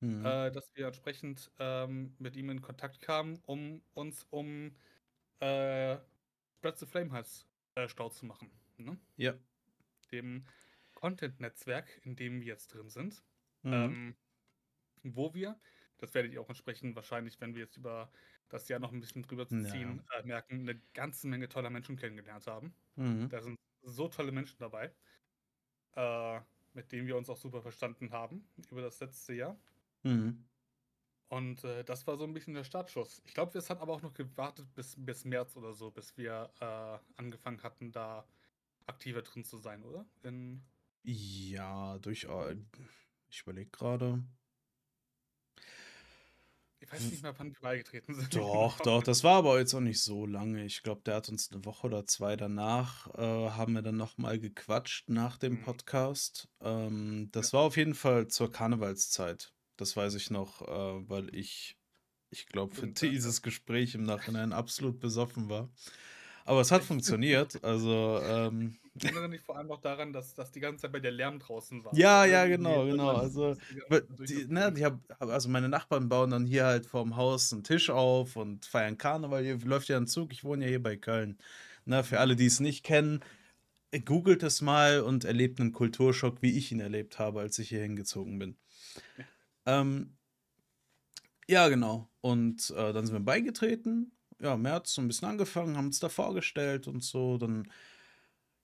[0.00, 0.26] Mhm.
[0.26, 4.76] äh, dass wir entsprechend ähm, mit ihm in Kontakt kamen, um uns um
[5.40, 5.96] äh,
[6.58, 8.50] Spread the Flame Hals äh, Stau zu machen.
[8.76, 8.98] Ne?
[9.16, 9.34] Ja.
[10.12, 10.46] Dem
[11.06, 13.24] Content-Netzwerk, in dem wir jetzt drin sind.
[13.62, 13.72] Mhm.
[13.72, 14.16] Ähm,
[15.04, 15.60] wo wir,
[15.98, 18.12] das werdet ihr auch entsprechend wahrscheinlich, wenn wir jetzt über
[18.48, 19.70] das Jahr noch ein bisschen drüber zu Ja.
[19.70, 22.76] ziehen, äh, merken, eine ganze Menge toller Menschen kennengelernt haben.
[22.96, 23.28] Mhm.
[23.28, 24.94] Da sind so tolle Menschen dabei.
[25.94, 26.40] äh,
[26.74, 29.60] mit dem wir uns auch super verstanden haben über das letzte Jahr.
[30.04, 30.48] Mhm.
[31.28, 33.20] Und äh, das war so ein bisschen der Startschuss.
[33.24, 36.52] Ich glaube, es hat aber auch noch gewartet bis, bis März oder so, bis wir
[36.60, 38.28] äh, angefangen hatten, da
[38.86, 40.08] aktiver drin zu sein, oder?
[40.22, 40.64] In
[41.08, 42.56] Ja, durchaus.
[43.28, 44.24] Ich überlege gerade.
[46.80, 48.34] ich weiß nicht mehr, wann wir beigetreten sind.
[48.34, 50.64] Doch, doch, das war aber jetzt auch nicht so lange.
[50.64, 54.40] Ich glaube, der hat uns eine Woche oder zwei danach, äh, haben wir dann nochmal
[54.40, 55.62] gequatscht nach dem Mhm.
[55.62, 56.48] Podcast.
[56.60, 57.58] Ähm, das Ja.
[57.58, 59.52] war auf jeden Fall zur Karnevalszeit.
[59.76, 61.76] Das weiß ich noch, äh, weil ich,
[62.30, 65.70] ich glaube, für dieses Gespräch im Nachhinein absolut besoffen war.
[66.46, 67.62] Aber es hat funktioniert.
[67.64, 71.00] Also, ähm, Ich erinnere mich vor allem noch daran, dass, dass die ganze Zeit bei
[71.00, 71.94] der Lärm draußen war.
[71.94, 73.08] Ja, Also ja, genau, genau.
[73.10, 76.86] Also, die Zeit durch Die, ne, die hab, also meine Nachbarn bauen dann hier halt
[76.86, 79.42] vorm Haus einen Tisch auf und feiern Karneval.
[79.42, 80.32] Hier läuft ja ein Zug.
[80.32, 81.36] Ich wohne ja hier bei Köln.
[81.84, 83.20] Ne, für alle, die es nicht kennen,
[84.04, 87.82] googelt es mal und erlebt einen Kulturschock, wie ich ihn erlebt habe, als ich hier
[87.82, 88.56] hingezogen bin.
[89.66, 90.16] Ähm,
[91.48, 92.08] ja, genau.
[92.20, 94.12] Und äh, dann sind wir beigetreten.
[94.40, 97.38] Ja, März so ein bisschen angefangen, haben uns da vorgestellt und so.
[97.38, 97.70] Dann,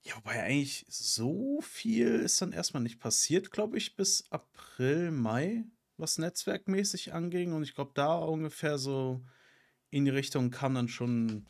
[0.03, 5.65] ja, wobei eigentlich so viel ist dann erstmal nicht passiert, glaube ich, bis April, Mai,
[5.97, 7.53] was netzwerkmäßig anging.
[7.53, 9.23] Und ich glaube, da ungefähr so
[9.89, 11.47] in die Richtung kam dann schon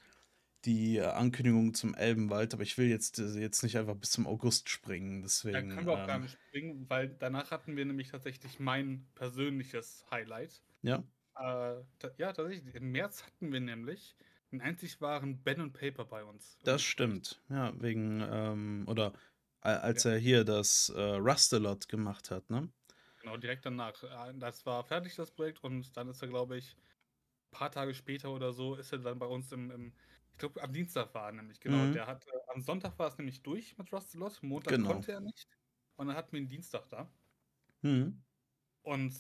[0.65, 2.53] die Ankündigung zum Elbenwald.
[2.53, 5.21] Aber ich will jetzt, äh, jetzt nicht einfach bis zum August springen.
[5.21, 5.69] Da Deswegen.
[5.69, 10.05] können wir auch gar ähm, nicht springen, weil danach hatten wir nämlich tatsächlich mein persönliches
[10.11, 10.61] Highlight.
[10.81, 11.03] ja.
[11.35, 12.73] Äh, ta- ja, tatsächlich.
[12.75, 14.15] Im März hatten wir nämlich
[14.51, 16.59] den einzig wahren Ben und Paper bei uns.
[16.63, 17.41] Das stimmt.
[17.49, 19.13] Ja, wegen, ähm, oder
[19.61, 20.05] als Ja.
[20.05, 22.71] er hier das äh, Rustalot gemacht hat, ne?
[23.19, 24.01] Genau, direkt danach.
[24.03, 27.93] Äh, Das war fertig, das Projekt, und dann ist er, glaube ich, ein paar Tage
[27.95, 29.95] später oder so, ist er dann bei uns im, im
[30.33, 31.87] ich glaube, am Dienstag war er nämlich, genau.
[31.87, 31.89] Mhm.
[31.89, 34.83] Der hat, äh, am Sonntag war es nämlich durch mit Rustalot, Montag Genau.
[34.83, 35.47] konnte er nicht.
[35.97, 37.13] Und dann hatten wir den Dienstag da.
[37.83, 38.23] Mhm.
[38.81, 39.13] Und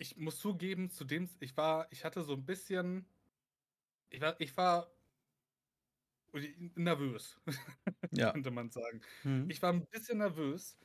[0.00, 3.06] ich muss zugeben, zu dem, ich war, ich hatte so ein bisschen,
[4.10, 4.92] ich war, ich war
[6.76, 7.40] nervös,
[8.10, 8.32] Ja.
[8.32, 9.00] könnte man sagen.
[9.24, 9.50] Mhm.
[9.50, 10.78] Ich war ein bisschen nervös,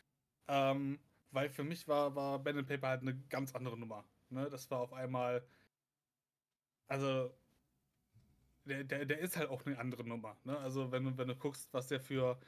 [0.47, 0.99] ähm,
[1.31, 4.09] weil für mich war, war Ben and Paper halt eine ganz andere Nummer.
[4.29, 4.49] Ne?
[4.49, 5.47] Das war auf einmal,
[6.89, 7.35] also,
[8.65, 10.39] der, der, der ist halt auch eine andere Nummer.
[10.43, 10.57] Ne?
[10.57, 12.39] Also, wenn du, wenn du guckst, was der für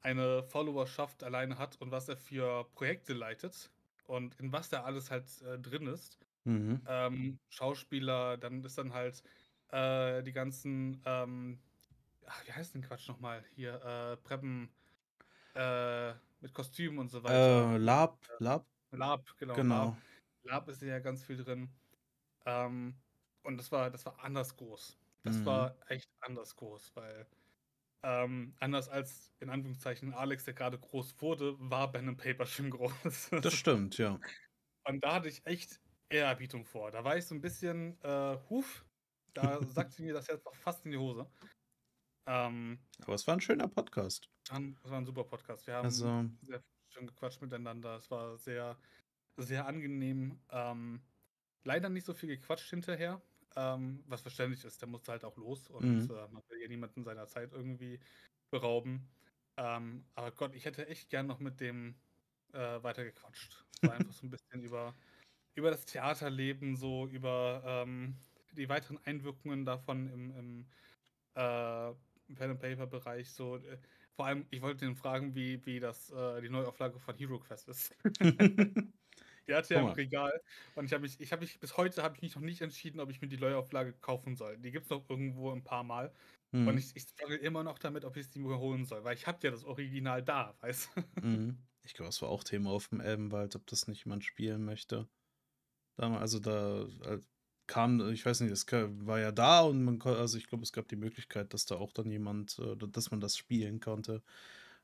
[0.00, 3.73] eine Followerschaft alleine hat und was er für Projekte leitet
[4.04, 6.86] und in was da alles halt äh, drin ist, Mhm.
[6.86, 9.22] ähm, Schauspieler, dann ist dann halt
[9.70, 11.62] äh, die ganzen, ähm,
[12.26, 13.44] ach, wie heißt denn Quatsch nochmal?
[13.56, 14.74] Hier, äh, Preppen
[15.54, 17.78] äh, mit Kostümen und so Äh, weiter.
[17.78, 19.62] Lab, Lab, Lab, genau.
[19.62, 19.62] genau.
[19.64, 20.00] Lab,
[20.42, 21.74] Lab ist ja ganz viel drin.
[22.46, 23.02] Ähm,
[23.42, 24.98] und das war, das war anders groß.
[25.24, 25.44] Das Mhm.
[25.46, 27.28] war echt anders groß, weil
[28.04, 32.70] ähm, anders als in Anführungszeichen Alex, der gerade groß wurde, war Ben and Paper schon
[32.70, 33.30] groß.
[33.30, 34.20] Das stimmt, ja.
[34.86, 36.90] Und da hatte ich echt Ehrerbietung vor.
[36.90, 38.84] Da war ich so ein bisschen, äh, huf,
[39.32, 41.26] da sagte mir das jetzt auch fast in die Hose.
[42.26, 44.28] Ähm, Aber es war ein schöner Podcast.
[44.48, 45.66] das war ein super Podcast.
[45.66, 46.62] Wir haben Also, sehr
[46.92, 47.96] schön gequatscht miteinander.
[47.96, 48.78] Es war sehr,
[49.38, 50.38] sehr angenehm.
[50.50, 51.02] Ähm,
[51.64, 53.22] leider nicht so viel gequatscht hinterher,
[53.56, 54.80] ähm, was verständlich ist.
[54.82, 56.10] Der musste halt auch los und Mhm.
[56.10, 58.00] äh, man will ja niemanden seiner Zeit irgendwie
[58.50, 59.10] berauben.
[59.56, 62.00] Ähm, aber Gott, ich hätte echt gern noch mit dem
[62.52, 63.66] äh, weitergequatscht.
[63.82, 64.96] War einfach so ein bisschen über,
[65.54, 68.18] über das Theaterleben, so über ähm,
[68.52, 70.70] die weiteren Einwirkungen davon im, im
[71.34, 71.94] äh,
[72.34, 73.32] Pen and Paper Bereich.
[73.32, 73.78] So, äh,
[74.16, 77.68] vor allem, ich wollte ihn fragen, wie, wie das äh, die Neuauflage von Hero Quest
[77.68, 77.94] ist.
[79.48, 79.88] Die hatte er im.
[79.88, 80.32] Regal
[80.74, 83.00] und ich habe mich, ich habe mich bis heute habe ich mich noch nicht entschieden,
[83.00, 84.58] ob ich mir die Neuauflage kaufen soll.
[84.58, 86.12] Die gibt es noch irgendwo ein paar Mal
[86.52, 86.78] und mhm.
[86.78, 89.38] ich, ich struggle immer noch damit, ob ich sie mir holen soll, weil ich habe
[89.42, 91.26] ja das Original da, weißt du?
[91.26, 91.58] Mhm.
[91.82, 95.06] Ich glaube, das war auch Thema auf dem Elbenwald, ob das nicht jemand spielen möchte.
[95.96, 97.20] Also da äh,
[97.66, 100.72] kam, ich weiß nicht, es war ja da und man konnte, also ich glaube, es
[100.72, 104.22] gab die Möglichkeit, dass da auch dann jemand, äh, dass man das spielen konnte,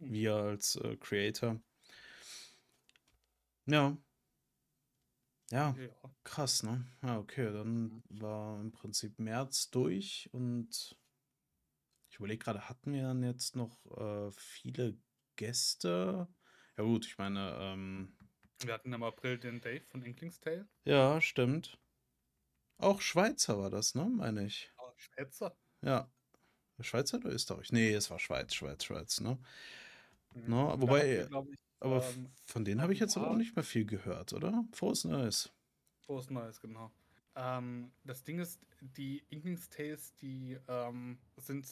[0.01, 0.12] Hm.
[0.12, 1.61] wir als äh, Creator.
[3.66, 3.96] Ja.
[5.52, 5.88] Ja, Ja.
[6.24, 6.84] krass, ne?
[7.02, 10.96] Ja, okay, dann war im Prinzip März durch und
[12.08, 14.98] ich überlege gerade, hatten wir dann jetzt noch äh, viele
[15.36, 16.28] Gäste?
[16.76, 18.16] Ja gut, ich meine, ähm,
[18.64, 20.66] Wir hatten im April den Dave von Inkling's Tale.
[20.84, 21.78] ja, stimmt.
[22.78, 24.06] Auch Schweizer war das, ne?
[24.06, 24.72] Meine ich.
[24.78, 25.56] Oh, Schwätzer.
[25.82, 26.10] Ja.
[26.80, 27.72] Schweizer oder Österreich?
[27.72, 29.38] Nee, es war Schweiz, Schweiz, Schweiz, ne?
[30.34, 30.42] Mhm.
[30.46, 33.16] No, Und da wobei, hatten wir, glaub ich, Aber ähm, von denen habe ich jetzt
[33.16, 34.64] aber auch nicht mehr viel gehört, oder?
[34.73, 35.51] Frohes Neues.
[36.01, 36.90] Frohes Neues, genau.
[37.35, 41.66] Ähm, das Ding ist, die Inkling's Tales, die ähm, sind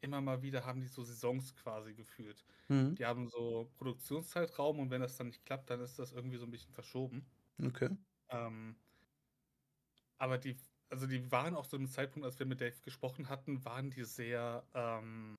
[0.00, 2.44] immer mal wieder haben die so Saisons quasi gefühlt.
[2.68, 2.94] Mhm.
[2.94, 6.44] Die haben so Produktionszeitraum und wenn das dann nicht klappt, dann ist das irgendwie so
[6.46, 7.26] ein bisschen verschoben.
[7.62, 7.90] Okay.
[8.28, 8.76] Ähm,
[10.18, 10.56] aber die,
[10.90, 14.04] also die waren auch zu dem Zeitpunkt, als wir mit Dave gesprochen hatten, waren die
[14.04, 15.36] sehr ähm,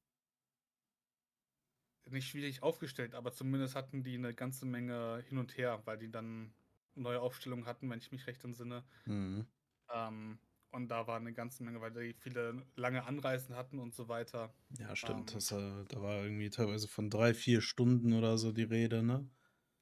[2.11, 6.11] nicht schwierig aufgestellt, aber zumindest hatten die eine ganze Menge hin und her, weil die
[6.11, 6.55] dann
[6.95, 8.85] neue Aufstellungen hatten, wenn ich mich recht entsinne.
[9.05, 9.49] Mhm.
[9.93, 10.39] Ähm,
[10.71, 14.55] und da war eine ganze Menge, weil die viele lange Anreisen hatten und so weiter.
[14.79, 15.33] Ja, stimmt.
[15.33, 19.03] Ähm, Das, äh, da war irgendwie teilweise von drei, vier Stunden oder so die Rede,
[19.03, 19.29] ne?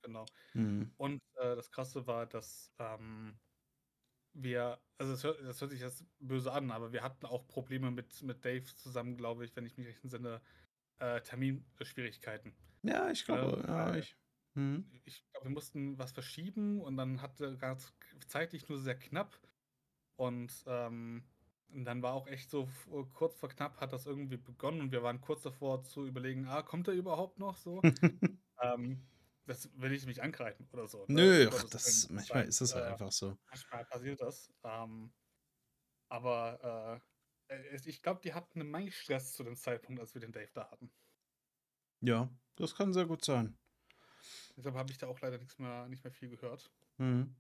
[0.04, 0.26] Genau.
[0.54, 0.98] Mhm.
[0.98, 3.40] Und äh, das Krasse war, dass ähm,
[4.34, 7.92] wir, also das hört, das hört sich jetzt böse an, aber wir hatten auch Probleme
[7.92, 10.42] mit, mit Dave zusammen, glaube ich, wenn ich mich recht entsinne,
[11.00, 12.56] äh, Terminschwierigkeiten.
[12.84, 14.18] Ja, ich glaube, Ähm, ja, ich.
[14.54, 14.90] Mhm.
[15.06, 17.94] Ich glaube, wir mussten was verschieben und dann hatte ganz
[18.28, 19.40] zeitlich nur sehr knapp.
[20.16, 21.24] Und, ähm,
[21.70, 22.68] und dann war auch echt so
[23.14, 26.64] kurz vor knapp hat das irgendwie begonnen und wir waren kurz davor zu überlegen, ah,
[26.64, 27.82] kommt er überhaupt noch so?
[28.62, 29.08] ähm,
[29.46, 31.06] das will ich nicht ankreiden oder so.
[31.08, 31.14] ne?
[31.14, 32.16] Nö, Um ach, das, Willen.
[32.16, 33.38] manchmal ist es halt äh, einfach so.
[33.50, 34.52] Manchmal passiert das.
[34.64, 35.14] Ähm,
[36.10, 37.00] aber äh, äh,
[37.86, 40.70] ich glaube, die hatten eine Menge Stress zu dem Zeitpunkt, als wir den Dave da
[40.70, 40.92] hatten.
[42.02, 43.58] Ja, das kann sehr gut sein.
[44.56, 46.72] Deshalb habe ich da auch leider nichts mehr, nicht mehr viel gehört.
[46.98, 47.36] Mhm.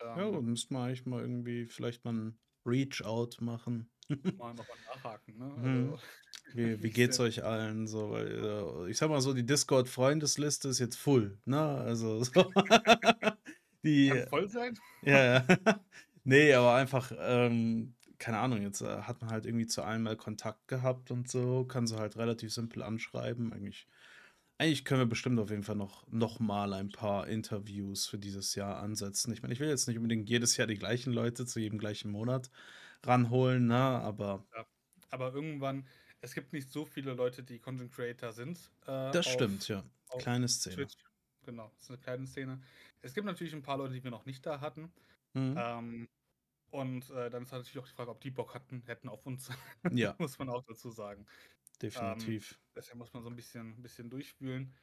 [0.00, 3.90] Ja, Ähm, dann müssten wir eigentlich mal irgendwie vielleicht mal ein Reach-out machen.
[4.38, 5.38] mal nochmal nachhaken.
[5.38, 5.44] Ne?
[5.46, 5.92] Mhm.
[5.92, 6.02] Also,
[6.52, 8.10] Wie, wie geht's euch allen so?
[8.10, 8.44] Weil,
[8.86, 11.60] äh, ich sag mal so, die Discord-Freundesliste ist jetzt full, ne?
[11.60, 12.52] Also so.
[13.84, 14.78] die, Kann voll sein?
[15.02, 15.46] ja, ja.
[16.24, 20.16] Nee, aber einfach, ähm, keine Ahnung, jetzt äh, hat man halt irgendwie zu allen mal
[20.16, 23.52] Kontakt gehabt und so, kann sie halt relativ simpel anschreiben.
[23.52, 23.88] Eigentlich,
[24.58, 28.54] eigentlich können wir bestimmt auf jeden Fall noch, noch mal ein paar Interviews für dieses
[28.54, 29.32] Jahr ansetzen.
[29.32, 32.10] Ich meine, ich will jetzt nicht unbedingt jedes Jahr die gleichen Leute zu jedem gleichen
[32.12, 32.50] Monat
[33.04, 33.76] ranholen, ne?
[33.76, 34.46] Aber
[35.10, 35.86] Aber irgendwann,
[36.20, 38.72] es gibt nicht so viele Leute, die Content Creator sind.
[38.86, 39.84] Äh, das auf- stimmt, ja.
[40.18, 40.76] Kleine Szene.
[40.76, 40.94] Twitch.
[41.44, 42.60] Genau, das ist eine kleine Szene.
[43.00, 44.92] Es gibt natürlich ein paar Leute, die wir noch nicht da hatten.
[45.34, 45.54] Mhm.
[45.56, 46.08] Ähm,
[46.72, 49.50] und äh, dann ist natürlich auch die Frage, ob die Bock hatten, hätten auf uns.
[49.92, 51.26] Ja, muss man auch dazu sagen.
[51.80, 52.58] definitiv.
[52.74, 54.74] Deshalb muss man so ein bisschen, ein bisschen durchwühlen.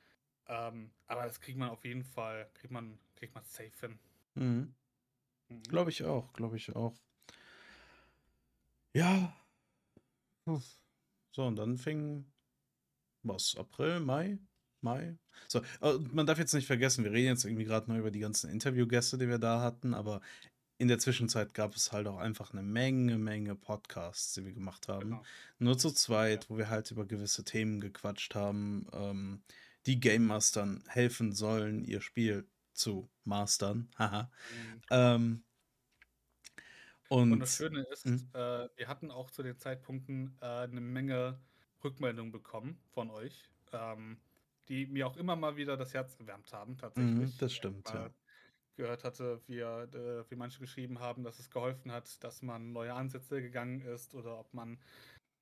[0.47, 3.99] Ähm, aber das kriegt man auf jeden Fall, kriegt man, kriegt man safe hin.
[4.35, 4.75] Mhm.
[5.49, 5.63] Mhm.
[5.63, 6.95] Glaube ich auch, glaube ich auch.
[8.93, 9.35] Ja.
[11.31, 12.25] So, und dann fing
[13.23, 13.55] was?
[13.55, 14.39] April, Mai?
[14.81, 15.17] Mai?
[15.47, 18.19] So, äh, man darf jetzt nicht vergessen, wir reden jetzt irgendwie gerade nur über die
[18.19, 20.21] ganzen Interviewgäste, die wir da hatten, aber
[20.79, 24.87] in der Zwischenzeit gab es halt auch einfach eine Menge, Menge Podcasts, die wir gemacht
[24.87, 25.09] haben.
[25.11, 25.23] Genau.
[25.59, 29.43] Nur zu zweit, wo wir halt über gewisse Themen gequatscht haben, ähm,
[29.85, 33.91] die Game Mastern helfen sollen, ihr Spiel zu mastern.
[33.99, 34.31] Haha.
[34.49, 34.81] Mhm.
[34.89, 35.45] Ähm,
[37.09, 38.29] und, Und das Schöne ist, Mhm.
[38.33, 41.41] äh, wir hatten auch zu den Zeitpunkten äh, eine Menge
[41.83, 44.21] Rückmeldungen bekommen von euch, ähm,
[44.67, 47.15] die mir auch immer mal wieder das Herz gewärmt haben, tatsächlich.
[47.15, 48.13] Mhm, das Wenn ich stimmt, ja.
[48.79, 52.93] Gehört hatte, wie, äh, wie manche geschrieben haben, dass es geholfen hat, dass man neue
[52.93, 54.79] Ansätze gegangen ist oder ob man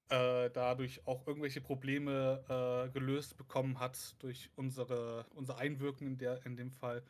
[0.10, 6.44] äh, dadurch auch irgendwelche Probleme äh, gelöst bekommen hat durch unsere, unser Einwirken in, der,
[6.46, 7.04] in dem Fall.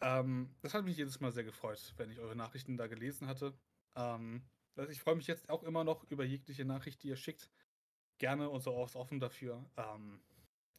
[0.00, 3.54] Ähm, das hat mich jedes Mal sehr gefreut, wenn ich eure Nachrichten da gelesen hatte.
[3.94, 4.42] Ähm,
[4.76, 7.50] also ich freue mich jetzt auch immer noch über jegliche Nachricht, die ihr schickt.
[8.18, 9.64] Gerne und so auch offen dafür.
[9.76, 10.20] Ähm,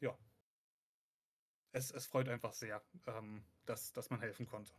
[0.01, 0.17] ja.
[1.71, 4.73] Es, es freut einfach sehr, ähm, dass, dass man helfen konnte.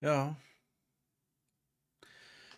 [0.00, 0.36] Ja.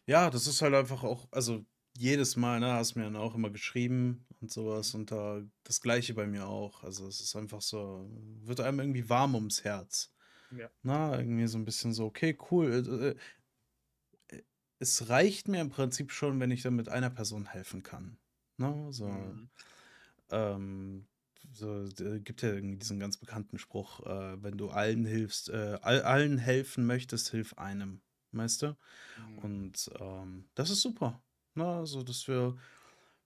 [0.07, 1.65] Ja, das ist halt einfach auch, also
[1.97, 6.15] jedes Mal, ne, hast mir dann auch immer geschrieben und sowas und da das Gleiche
[6.15, 6.85] bei mir auch.
[6.85, 8.09] Also es ist einfach so,
[8.43, 10.13] wird einem irgendwie warm ums Herz.
[10.51, 10.71] Ja.
[10.83, 13.17] Na, irgendwie so ein bisschen so, okay, cool.
[14.31, 14.43] äh, äh,
[14.79, 18.19] Es reicht mir im Prinzip schon, wenn ich dann mit einer Person helfen kann.
[18.59, 18.89] Ne?
[18.93, 19.49] So, Mhm.
[20.31, 21.07] ähm,
[21.53, 25.79] so, d- gibt ja irgendwie diesen ganz bekannten Spruch, äh, wenn du allen hilfst, äh,
[25.83, 28.77] all, allen helfen möchtest, hilf einem, weißt du?
[29.17, 29.39] Mhm.
[29.43, 31.23] Und ähm, das ist super.
[31.55, 31.67] Ne?
[31.67, 32.57] Also, dass wir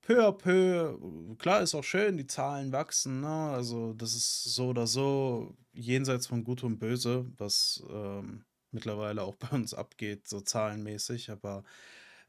[0.03, 0.99] peu à peu,
[1.39, 3.29] klar ist auch schön, die Zahlen wachsen, ne?
[3.29, 9.37] Also, das ist so oder so jenseits von Gut und Böse, was ähm, mittlerweile auch
[9.37, 11.65] bei uns abgeht, so zahlenmäßig, aber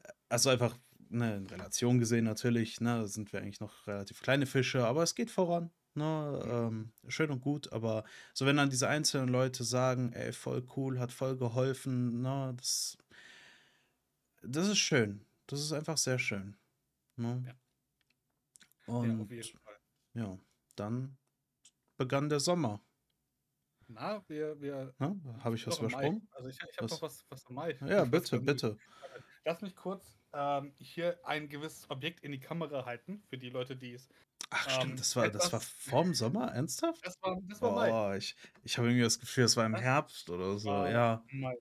[0.04, 0.78] äh, also einfach
[1.12, 5.14] ne, in Relation gesehen natürlich, ne, sind wir eigentlich noch relativ kleine Fische, aber es
[5.14, 5.70] geht voran.
[5.94, 10.66] Ne, ähm, schön und gut, aber so wenn dann diese einzelnen Leute sagen, ey, voll
[10.76, 12.96] cool, hat voll geholfen, ne, das,
[14.42, 15.24] das ist schön.
[15.46, 16.56] Das ist einfach sehr schön.
[17.16, 17.42] Ne?
[17.46, 17.52] Ja.
[18.86, 19.76] ja, Und auf jeden Fall.
[20.14, 20.38] ja,
[20.76, 21.18] dann
[21.98, 22.80] begann der Sommer.
[23.88, 25.20] Na, wir, wir Ne?
[25.40, 26.26] Habe ich was übersprungen?
[26.32, 27.78] Also ich, ich habe noch was, was im Mai.
[27.86, 28.78] Ja, bitte, bitte.
[29.44, 33.76] lass mich kurz ähm, hier ein gewisses Objekt in die Kamera halten, für die Leute,
[33.76, 34.08] die es.
[34.50, 37.02] Ach, stimmt, Ähm, das war, das war vorm Sommer, ernsthaft?
[37.02, 37.92] Das war, das war Mai.
[37.92, 41.24] Oh, ich, ich habe irgendwie das Gefühl, es war im Das Herbst oder so, ja.
[41.30, 41.54] Mai.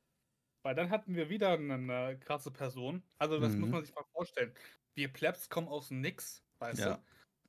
[0.64, 3.04] Weil dann hatten wir wieder eine krasse Person.
[3.18, 3.74] Also, das muss Mhm.
[3.74, 4.54] man sich mal vorstellen.
[4.96, 6.88] Wir Plebs kommen aus dem Nix, weißt Ja.
[6.88, 7.04] du?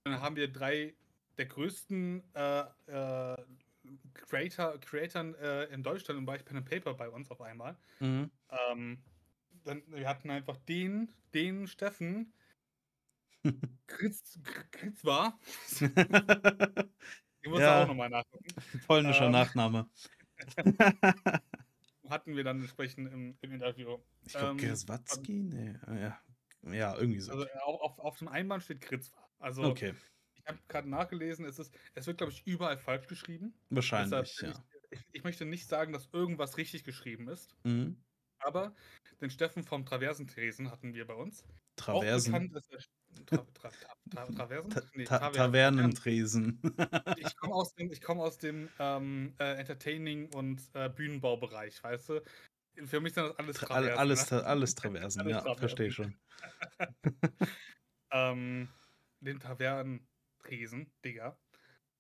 [0.04, 0.96] Dann haben wir drei
[1.38, 3.46] der größten äh, äh,
[4.14, 7.78] Creator, Creatoren äh, in Deutschland im Bereich Pen and Paper bei uns auf einmal.
[8.00, 8.30] Mhm.
[8.50, 9.04] Ähm,
[9.64, 12.33] dann, wir hatten einfach den, den Steffen,
[13.87, 14.38] Kritz,
[14.70, 15.38] Kritz war.
[17.44, 17.83] Ich muss Ja.
[17.83, 18.46] auch nochmal nachgucken.
[18.87, 19.33] Polnischer Ähm.
[19.33, 19.90] Nachname.
[22.09, 23.98] Hatten wir dann entsprechend im, im Interview.
[24.25, 25.33] Ich glaube, ähm, Gerswatzki?
[25.33, 26.20] Nee, ja.
[26.72, 27.33] Ja, irgendwie so.
[27.33, 29.11] Also auf, auf, dem Einband steht Kritz.
[29.40, 29.92] Also Okay,
[30.35, 33.55] ich habe gerade nachgelesen, es, ist, es wird, glaube ich, überall falsch geschrieben.
[33.70, 34.64] wahrscheinlich, Deshalb ja.
[34.90, 37.96] ich, ich möchte nicht sagen, dass irgendwas richtig geschrieben ist, Mhm.
[38.42, 38.74] Aber
[39.20, 41.44] den Steffen vom Traversentresen hatten wir bei uns.
[41.76, 42.33] Traversen.
[42.50, 42.64] Bekannt.
[43.26, 44.74] Tra, tra, tra, tra, Traversen?
[44.94, 45.35] Nee, Ta Tavernen.
[45.35, 46.61] Tavernentresen.
[47.18, 52.09] Ich komme aus dem, ich komm aus dem ähm, äh, Entertaining- und äh, Bühnenbaubereich, weißt
[52.11, 52.22] du?
[52.87, 53.98] Für mich sind das alles Tra- alle- Traversen.
[53.98, 54.44] alles, ne?
[54.44, 55.59] Alles Traversen, Alles ja, Traversen.
[55.61, 56.16] verstehe schon.
[58.12, 58.68] ähm,
[59.20, 61.38] den Tavernentresen, Digga.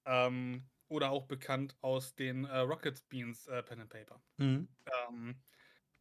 [0.06, 4.22] Ähm, oder auch bekannt aus den äh, Rocket Beans äh, Pen and Paper.
[4.38, 4.68] Mhm.
[5.08, 5.42] Ähm,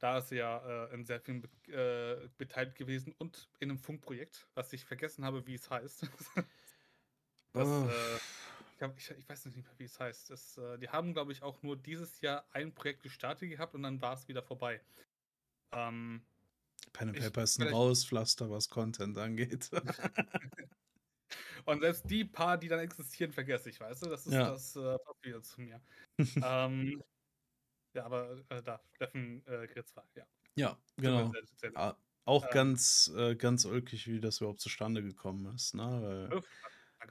[0.01, 3.79] da ist er ja äh, in sehr vielen be äh, beteiligt gewesen und in einem
[3.79, 6.03] Funkprojekt, was ich vergessen habe, wie es heißt.
[7.53, 7.87] das, Oh.
[7.87, 8.17] äh,
[8.97, 10.29] ich, ich, ich weiß nicht mehr, wie es heißt.
[10.31, 13.83] Das, äh, die haben, glaube ich, auch nur dieses Jahr ein Projekt gestartet gehabt und
[13.83, 14.81] dann war es wieder vorbei.
[15.71, 16.25] Ähm,
[16.93, 19.69] Pen and Paper ist ein Rauspflaster, was Content angeht.
[21.65, 24.09] Und selbst die paar, die dann existieren, vergesse ich, weißt du?
[24.09, 24.51] Das ist Ja.
[24.51, 25.81] das äh, wieder zu mir.
[26.43, 27.03] ähm,
[27.93, 30.25] ja, aber äh, da, Steffen äh, Gritz war, ja.
[30.55, 31.31] ja, genau.
[31.31, 31.95] sehr- sehr leid.
[31.95, 32.51] Ah, Auch Ähm.
[32.53, 35.73] ganz, äh, ganz ulkig, wie das überhaupt zustande gekommen ist.
[35.75, 35.83] Ne?
[35.83, 36.41] Weil,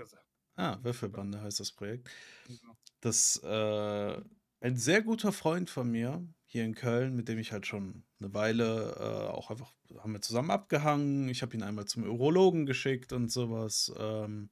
[0.06, 0.20] sehr.
[0.56, 2.08] ah, Würfelbande heißt das Projekt.
[2.46, 2.76] Genau.
[3.00, 4.22] Das äh,
[4.60, 8.34] ein sehr guter Freund von mir hier in Köln, mit dem ich halt schon eine
[8.34, 11.28] Weile äh, auch einfach haben wir zusammen abgehangen.
[11.28, 13.92] Ich habe ihn einmal zum Urologen geschickt und sowas.
[13.98, 14.50] Ähm,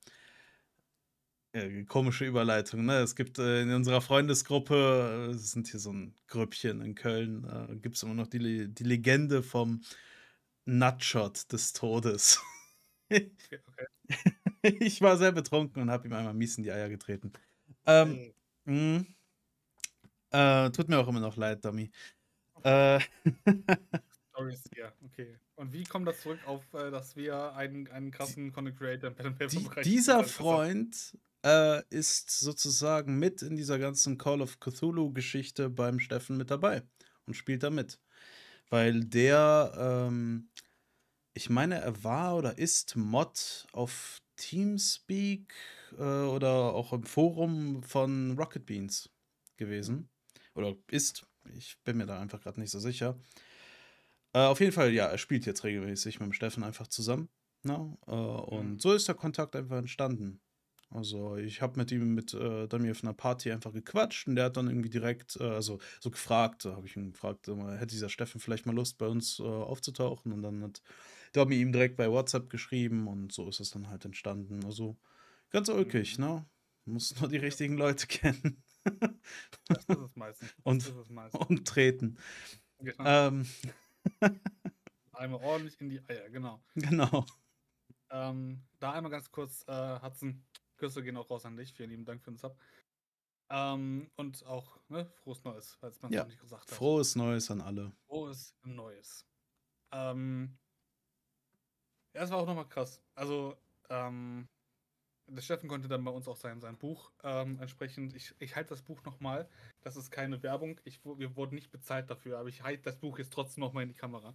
[1.52, 2.98] äh, komische Überleitung, ne?
[2.98, 7.44] Es gibt äh, in unserer Freundesgruppe, äh, es sind hier so ein Grüppchen in Köln,
[7.44, 9.82] äh, gibt es immer noch die, Le- die Legende vom
[10.66, 12.40] Nutshot des Todes.
[13.10, 13.86] Okay, okay.
[14.62, 17.32] ich war sehr betrunken und habe ihm einmal mies in die Eier getreten.
[17.86, 18.32] Ähm, Äh,
[18.66, 19.06] Mhm.
[20.30, 21.90] Äh, tut mir auch immer noch leid, Dummy.
[22.62, 23.00] Äh,
[24.74, 25.38] hier, okay.
[25.56, 29.16] Und wie kommt das zurück auf, äh, dass wir einen, einen krassen Content Creator im
[29.16, 30.18] Pen Paper die, dieser?
[30.18, 36.50] Also, Freund äh, ist sozusagen mit in dieser ganzen Call of Cthulhu-Geschichte beim Steffen mit
[36.50, 36.82] dabei
[37.26, 38.00] und spielt da mit.
[38.70, 39.72] Weil der,
[40.08, 40.50] ähm,
[41.34, 45.52] ich meine, er war oder ist Mod auf Teamspeak
[45.96, 49.10] äh, oder auch im Forum von Rocket Beans
[49.56, 50.08] gewesen.
[50.54, 51.26] Oder ist.
[51.56, 53.18] Ich bin mir da einfach gerade nicht so sicher.
[54.34, 57.28] Äh, auf jeden Fall, ja, er spielt jetzt regelmäßig mit dem Steffen einfach zusammen.
[57.62, 57.96] Ne?
[58.06, 58.78] Äh, und Mhm.
[58.78, 60.40] so ist der Kontakt einfach entstanden.
[60.90, 64.46] Also ich habe mit ihm mit äh, Dami auf einer Party einfach gequatscht und der
[64.46, 68.40] hat dann irgendwie direkt, äh, also so gefragt, habe ich ihn gefragt, hätte dieser Steffen
[68.40, 70.80] vielleicht mal Lust bei uns äh, aufzutauchen und dann hat
[71.32, 74.64] Dami ihm direkt bei WhatsApp geschrieben und so ist es dann halt entstanden.
[74.64, 74.96] Also
[75.50, 76.24] ganz ulkig, Mhm.
[76.24, 76.46] ne?
[76.86, 78.62] Muss nur die richtigen Leute kennen
[79.66, 80.48] Das ist es meistens.
[80.48, 81.46] Das Und- meistens.
[81.48, 82.16] und treten.
[82.78, 83.04] Genau.
[83.04, 83.46] Ähm,
[85.12, 86.62] Einmal ordentlich in die Eier, genau.
[86.76, 87.26] genau.
[88.10, 90.42] Ähm, da einmal ganz kurz, äh, Hudson,
[90.78, 91.72] Küsse gehen auch raus an dich.
[91.72, 92.56] Vielen lieben Dank für den Sub.
[93.50, 96.74] Ähm, und auch, ne, frohes Neues, falls man es Ja, noch nicht gesagt hat.
[96.76, 97.92] Frohes Neues an alle.
[98.06, 99.26] Frohes Neues.
[99.92, 100.58] Ähm,
[102.14, 103.02] ja, es war auch nochmal krass.
[103.14, 103.56] Also,
[103.88, 104.48] ähm,
[105.30, 108.14] der Steffen konnte dann bei uns auch sein, sein Buch ähm, entsprechend.
[108.14, 109.48] Ich, ich halte das Buch nochmal.
[109.82, 110.80] Das ist keine Werbung.
[110.84, 113.90] Ich, wir wurden nicht bezahlt dafür, aber ich halte das Buch jetzt trotzdem nochmal in
[113.90, 114.34] die Kamera.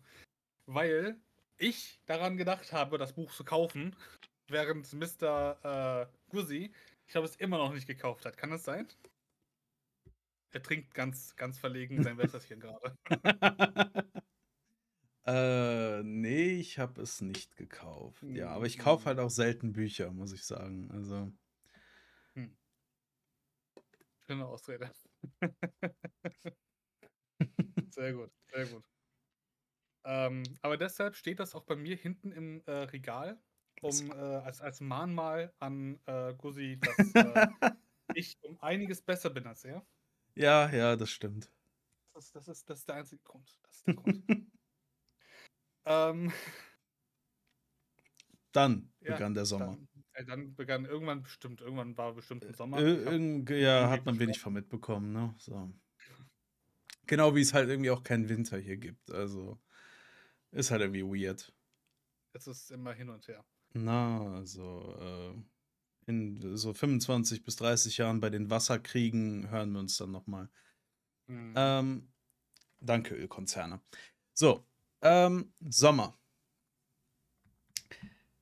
[0.66, 1.20] Weil
[1.58, 3.96] ich daran gedacht habe, das Buch zu kaufen,
[4.48, 6.04] während Mr.
[6.04, 6.74] Äh, Guzzi,
[7.06, 8.36] ich glaube, es immer noch nicht gekauft hat.
[8.36, 8.88] Kann das sein?
[10.52, 12.98] Er trinkt ganz, ganz verlegen sein Wässerchen gerade.
[15.26, 18.22] äh, nee, ich habe es nicht gekauft.
[18.24, 20.92] Ja, aber ich kaufe halt auch selten Bücher, muss ich sagen.
[20.92, 21.32] Also,
[24.26, 24.90] Schöne Ausrede.
[27.90, 28.84] sehr gut, sehr gut.
[30.06, 33.42] Ähm, aber deshalb steht das auch bei mir hinten im äh, Regal,
[33.84, 36.80] um äh, als, als Mahnmal an äh, Guzzi,
[37.14, 37.48] dass äh,
[38.14, 39.86] ich um einiges besser bin als er.
[40.36, 41.52] ja, ja, das stimmt.
[42.14, 43.60] Das, das, ist, das ist der einzige Grund.
[43.64, 44.24] Das ist der Grund.
[45.86, 46.32] Ähm,
[48.54, 49.66] Dann ja, begann der Sommer.
[49.66, 52.80] dann, äh, dann begann irgendwann bestimmt, irgendwann war bestimmt ein Sommer.
[52.80, 55.36] Ich hab ja, hat man wenig von mitbekommen, ne?
[55.38, 55.74] So.
[57.06, 59.12] Genau wie es halt irgendwie auch keinen Winter hier gibt.
[59.12, 59.60] Also
[60.52, 61.52] ist halt irgendwie weird.
[62.34, 63.44] Es ist immer hin und her.
[63.74, 65.44] Na, also äh,
[66.06, 70.50] in so 25 bis 30 Jahren bei den Wasserkriegen hören wir uns dann noch mal.
[71.28, 71.54] Mhm.
[71.56, 72.14] Ähm,
[72.80, 73.82] danke, Ölkonzerne.
[74.34, 74.66] So,
[75.02, 76.18] ähm, Sommer.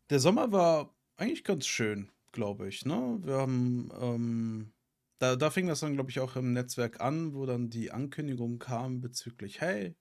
[0.10, 2.86] Der Sommer war eigentlich ganz schön, glaube ich.
[2.86, 3.20] Ne?
[3.24, 4.74] Wir haben, ähm,
[5.20, 8.60] da, da fing das dann, glaube ich, auch im Netzwerk an, wo dann die Ankündigung
[8.60, 9.96] kam bezüglich, hey,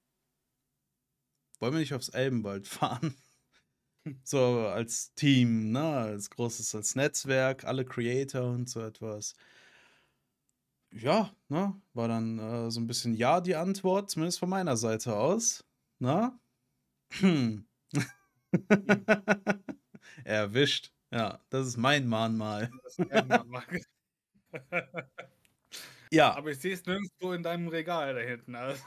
[1.60, 3.14] wollen wir nicht aufs Elbenwald fahren?
[4.24, 5.80] So als Team, ne?
[5.80, 9.34] Als großes, als Netzwerk, alle Creator und so etwas.
[10.92, 11.80] Ja, ne?
[11.94, 15.64] War dann äh, so ein bisschen ja die Antwort, zumindest von meiner Seite aus.
[15.98, 16.38] Na?
[17.20, 17.66] Hm.
[20.24, 20.92] Erwischt.
[21.12, 22.70] Ja, das ist mein Mahnmal.
[22.84, 23.64] Das ist ein Mahnmal.
[26.12, 28.54] Ja, Aber ich sehe es nirgendwo in deinem Regal da hinten.
[28.56, 28.82] Also.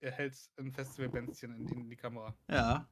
[0.00, 2.36] Er hält ein Festivalbändchen in, in die Kamera.
[2.48, 2.88] ja.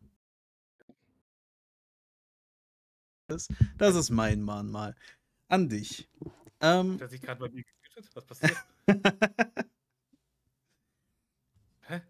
[3.27, 3.49] Das,
[3.79, 4.95] das ist mein Mahnmal.
[5.49, 6.11] An dich.
[6.61, 8.15] Ähm, Hat sich gerade bei mir gemutet?
[8.15, 8.57] Was passiert?
[11.83, 12.03] Hä?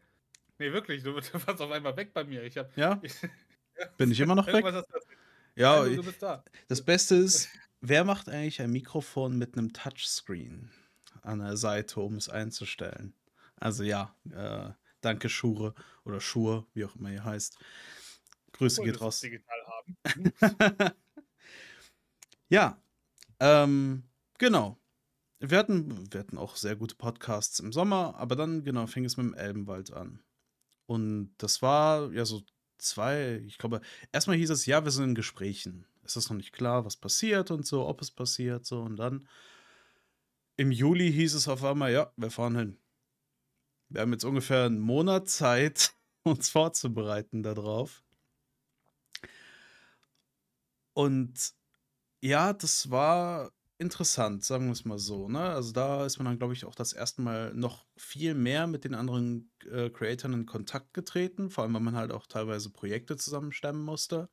[0.59, 2.42] Nee, wirklich, du, warst auf einmal weg bei mir.
[2.42, 3.14] Ich hab, ja, ich,
[3.97, 4.64] bin ich immer noch weg?
[5.57, 6.45] Ja, Nein, du, du bist da.
[6.68, 7.49] das Beste ist,
[7.80, 10.72] wer macht eigentlich ein Mikrofon mit einem Touchscreen
[11.22, 13.14] an der Seite, um es einzustellen?
[13.57, 14.72] Also ja, äh,
[15.05, 15.75] danke Schure
[16.05, 17.59] oder Schur, wie auch immer ihr heißt.
[18.53, 19.21] Grüße geht du es raus.
[19.21, 20.93] digital haben.
[22.49, 22.81] Ja,
[23.41, 24.05] ähm,
[24.39, 24.79] genau.
[25.41, 29.17] Wir hatten, wir hatten auch sehr gute Podcasts im Sommer, aber dann, genau, fing es
[29.17, 30.23] mit dem Elbenwald an.
[30.87, 32.43] Und das war ja so
[32.79, 33.81] zwei, ich glaube,
[34.13, 35.87] erstmal hieß es, ja, wir sind in Gesprächen.
[36.05, 38.83] Es ist noch nicht klar, was passiert und so, ob es passiert, so.
[38.83, 39.29] Und dann
[40.57, 42.79] im Juli hieß es auf einmal, ja, wir fahren hin.
[43.95, 48.03] Wir haben jetzt ungefähr einen Monat Zeit, uns vorzubereiten darauf.
[50.95, 51.55] Und
[52.20, 55.28] ja, das war interessant, sagen wir es mal so.
[55.28, 55.38] Ne?
[55.38, 58.84] Also da ist man dann, glaube ich, auch das erste Mal noch viel mehr mit
[58.84, 63.16] den anderen äh, Creatoren in Kontakt getreten, vor allem weil man halt auch teilweise Projekte
[63.16, 64.28] zusammenstemmen musste.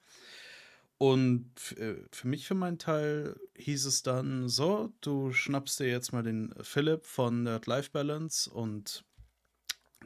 [0.97, 6.13] Und äh, für mich, für meinen Teil, hieß es dann so, du schnappst dir jetzt
[6.13, 9.03] mal den Philipp von Nerd Life Balance und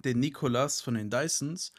[0.03, 1.71] den Nikolas von den Dysons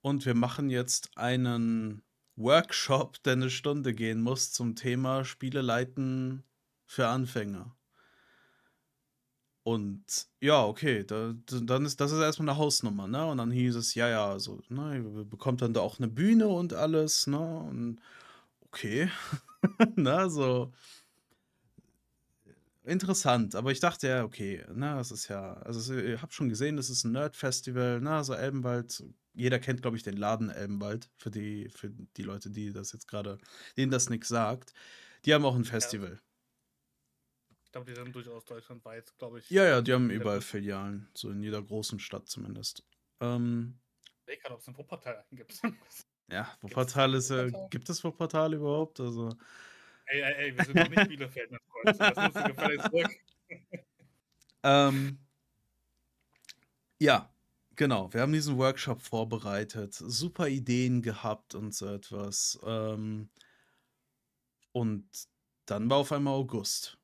[0.00, 2.02] und wir machen jetzt einen
[2.36, 6.42] Workshop, der eine Stunde gehen muss zum Thema Spiele leiten
[6.86, 7.74] für Anfänger.
[9.62, 13.24] Und ja, okay, da, dann ist das ist erstmal eine Hausnummer, ne?
[13.26, 16.48] Und dann hieß es, ja, ja, also, ne, ihr bekommt dann da auch eine Bühne
[16.48, 17.38] und alles, ne?
[17.38, 17.98] Und
[18.60, 19.10] okay,
[19.96, 20.72] ne, so
[22.84, 26.76] interessant, aber ich dachte ja, okay, ne, das ist ja, also ihr habt schon gesehen,
[26.76, 31.30] das ist ein Nerd-Festival, ne, also Elbenwald, jeder kennt, glaube ich, den Laden Elbenwald, für
[31.30, 33.38] die, für die Leute, die das jetzt gerade,
[33.76, 34.72] denen das nichts sagt.
[35.24, 36.20] Die haben auch ein Festival.
[37.66, 39.50] Ich glaube, die sind durchaus deutschlandweit, glaube ich.
[39.50, 40.40] Ja, ja, die haben Ja, überall.
[40.42, 42.86] Filialen, so in jeder großen Stadt zumindest.
[43.20, 43.80] Ähm,
[44.26, 45.60] Ich kann, ob es ein Wuppertal gibt.
[46.30, 47.70] ja, Wuppertal ist ja, Wuppertal?
[47.70, 49.00] gibt es Wuppertal überhaupt?
[49.00, 49.30] Also,
[50.06, 52.00] ey, ey, ey, wir sind doch nicht Bielefeld, mein Freund.
[52.00, 53.10] Das musst du gefälligst zurück.
[54.66, 55.18] Ähm,
[56.98, 57.30] ja,
[57.76, 58.10] genau.
[58.14, 62.58] Wir haben diesen Workshop vorbereitet, super Ideen gehabt und so etwas.
[62.64, 63.28] Ähm,
[64.72, 65.06] und
[65.66, 66.98] dann war auf einmal August.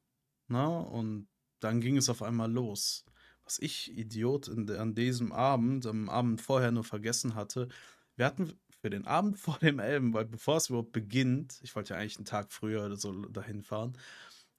[0.49, 0.67] Na?
[0.79, 1.29] Und
[1.61, 3.05] dann ging es auf einmal los.
[3.45, 7.69] Was ich, Idiot, in, an diesem Abend, am Abend vorher nur vergessen hatte,
[8.17, 12.01] wir hatten für den Abend vor dem Elbenwald, bevor es überhaupt beginnt, ich wollte ja
[12.01, 13.97] eigentlich einen Tag früher oder so dahin fahren,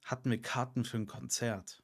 [0.03, 1.83] hatten wir Karten für ein Konzert.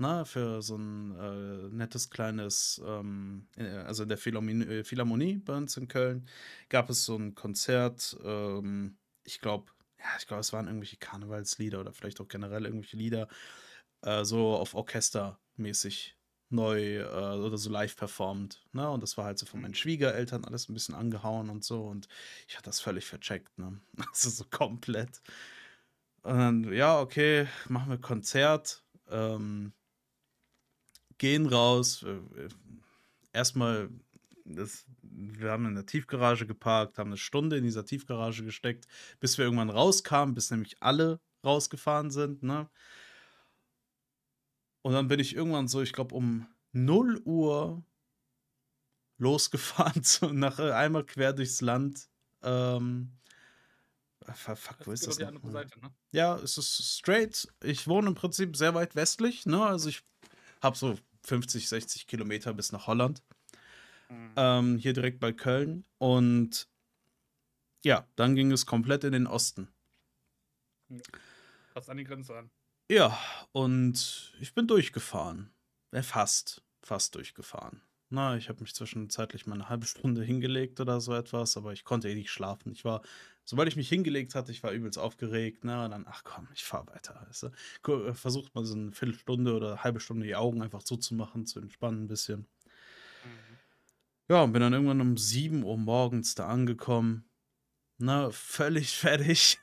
[0.00, 5.38] Na, für so ein äh, nettes kleines, ähm, äh, also in der Philharmonie, äh, Philharmonie
[5.38, 6.28] bei uns in Köln
[6.68, 11.80] gab es so ein Konzert, ähm, ich glaube, ja, ich glaube, es waren irgendwelche Karnevalslieder
[11.80, 13.28] oder vielleicht auch generell irgendwelche Lieder,
[14.02, 16.17] äh, so auf Orchestermäßig
[16.50, 17.04] neu äh,
[17.38, 18.62] oder so live performt.
[18.72, 18.88] Ne?
[18.88, 21.82] Und das war halt so von meinen Schwiegereltern alles ein bisschen angehauen und so.
[21.84, 22.08] Und
[22.46, 23.80] ich hatte das völlig vercheckt, ne?
[24.08, 25.20] Also so komplett.
[26.22, 28.84] Und dann, ja, okay, machen wir Konzert.
[29.10, 29.72] Ähm,
[31.18, 32.02] gehen raus.
[32.04, 32.48] äh, äh,
[33.32, 33.90] Erstmal,
[34.44, 38.86] das, wir haben in der Tiefgarage geparkt, haben eine Stunde in dieser Tiefgarage gesteckt,
[39.20, 42.42] bis wir irgendwann rauskamen, bis nämlich alle rausgefahren sind.
[42.42, 42.68] Ne?
[44.82, 47.82] Und dann bin ich irgendwann so, ich glaube, um 0 Uhr
[49.18, 52.08] losgefahren, zu, nach, einmal quer durchs Land.
[52.42, 53.12] Ähm,
[54.26, 55.28] äh, fuck, wo ist das die noch?
[55.30, 55.90] andere Seite, ne?
[56.12, 57.48] Ja, es ist straight.
[57.62, 59.64] Ich wohne im Prinzip sehr weit westlich, ne?
[59.64, 60.04] Also ich
[60.62, 63.22] habe so 50, 60 Kilometer bis nach Holland.
[64.08, 64.32] Mhm.
[64.36, 65.84] Ähm, hier direkt bei Köln.
[65.98, 66.68] Und
[67.84, 69.68] ja, dann ging es komplett in den Osten.
[71.74, 72.50] Fast an die Grenze an.
[72.90, 73.18] Ja,
[73.52, 75.50] und ich bin durchgefahren.
[75.90, 76.62] Äh, fast.
[76.82, 77.82] Fast durchgefahren.
[78.08, 81.84] Na, ich habe mich zwischenzeitlich mal eine halbe Stunde hingelegt oder so etwas, aber ich
[81.84, 82.72] konnte eh nicht schlafen.
[82.72, 83.02] Ich war,
[83.44, 85.84] sobald ich mich hingelegt hatte, ich war übelst aufgeregt, ne?
[85.84, 87.50] Und dann, ach komm, ich fahr weiter, weißt
[87.84, 87.92] du?
[87.92, 91.60] Äh, Versucht mal so eine Viertelstunde oder eine halbe Stunde die Augen einfach zuzumachen, zu
[91.60, 92.48] entspannen ein bisschen.
[93.22, 93.58] Mhm.
[94.30, 97.28] Ja, und bin dann irgendwann um 7 Uhr morgens da angekommen.
[97.98, 99.58] Ne, völlig fertig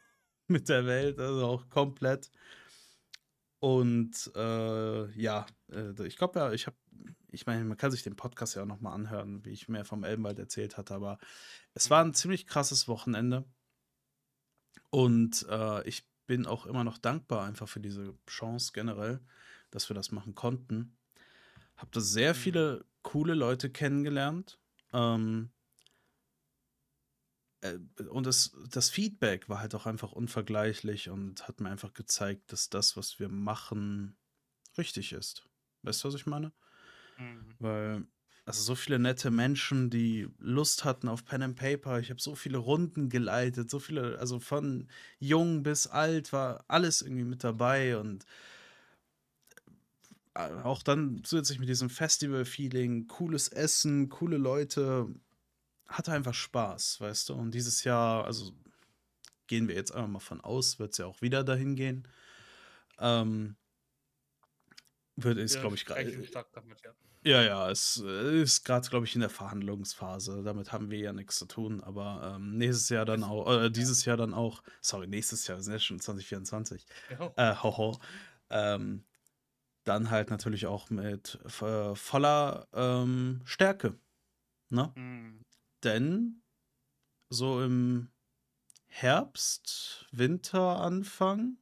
[0.47, 2.29] mit der Welt, also auch komplett.
[3.65, 6.77] Und äh, ja, äh, ich glaube ja, ich habe,
[7.31, 10.03] ich meine, man kann sich den Podcast ja auch nochmal anhören, wie ich mir vom
[10.03, 11.17] Elbenwald erzählt hatte, aber
[11.73, 13.43] es war ein ziemlich krasses Wochenende.
[14.91, 19.19] Und äh, ich bin auch immer noch dankbar einfach für diese Chance generell,
[19.71, 20.95] dass wir das machen konnten.
[21.75, 22.37] Hab da sehr Mhm.
[22.37, 24.59] viele coole Leute kennengelernt.
[24.93, 25.54] Ähm, äh,
[28.09, 32.69] und das, das Feedback war halt auch einfach unvergleichlich und hat mir einfach gezeigt, dass
[32.69, 34.17] das, was wir machen,
[34.77, 35.47] richtig ist.
[35.83, 36.51] Weißt du, was ich meine?
[37.17, 37.55] Mhm.
[37.59, 38.07] Weil,
[38.45, 41.99] also so viele nette Menschen, die Lust hatten auf Pen and Paper.
[41.99, 44.87] Ich habe so viele Runden geleitet, so viele, also von
[45.19, 48.25] jung bis alt war alles irgendwie mit dabei und
[50.35, 55.07] äh, auch dann zusätzlich mit diesem Festival-Feeling, cooles Essen, coole Leute,
[55.87, 57.33] hatte einfach Spaß, weißt du?
[57.35, 58.53] Und dieses Jahr, also
[59.47, 62.07] gehen wir jetzt einfach mal von aus, wird es ja auch wieder dahin gehen.
[62.99, 63.57] Ähm,
[65.15, 66.11] wird ist, Wir glaube ich, gerade.
[66.11, 66.91] ja.
[67.23, 70.43] Ja, ja, es äh, ist gerade, glaube ich, in der Verhandlungsphase.
[70.43, 71.81] Damit haben wir ja nichts zu tun.
[71.81, 75.57] Aber ähm, nächstes Jahr dann Es- auch, äh, dieses Jahr dann auch, sorry, nächstes Jahr,
[75.57, 76.85] wir sind ja schon 2024.
[77.09, 77.33] Ja.
[77.35, 77.99] Äh, hoho.
[78.51, 79.05] Ähm,
[79.85, 83.97] dann halt natürlich auch mit äh, voller ähm, Stärke.
[84.69, 84.91] Ne?
[84.95, 85.41] Mhm.
[85.85, 86.41] Denn
[87.29, 88.09] so im
[88.87, 91.57] Herbst, Winter, Anfang.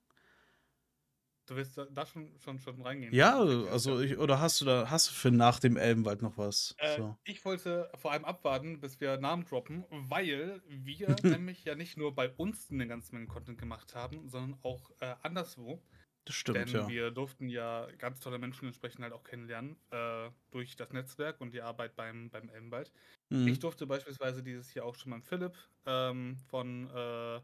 [1.45, 3.13] Du willst da, schon, schon, schon reingehen?
[3.13, 6.73] Ja, also ich, oder hast du da, hast du für nach dem Elbenwald noch was?
[6.77, 7.17] Äh, So.
[7.25, 12.15] Ich wollte vor allem abwarten, bis wir Namen droppen, weil wir nämlich ja nicht nur
[12.15, 15.83] bei uns eine ganze Menge Content gemacht haben, sondern auch äh, anderswo.
[16.25, 16.87] Das stimmt, Denn ja.
[16.87, 21.53] wir durften ja ganz tolle Menschen entsprechend halt auch kennenlernen äh, durch das Netzwerk und
[21.53, 22.93] die Arbeit beim, beim Elbenwald.
[23.29, 23.47] Mhm.
[23.47, 27.41] Ich durfte beispielsweise dieses Jahr auch schon beim Philipp ähm, von äh,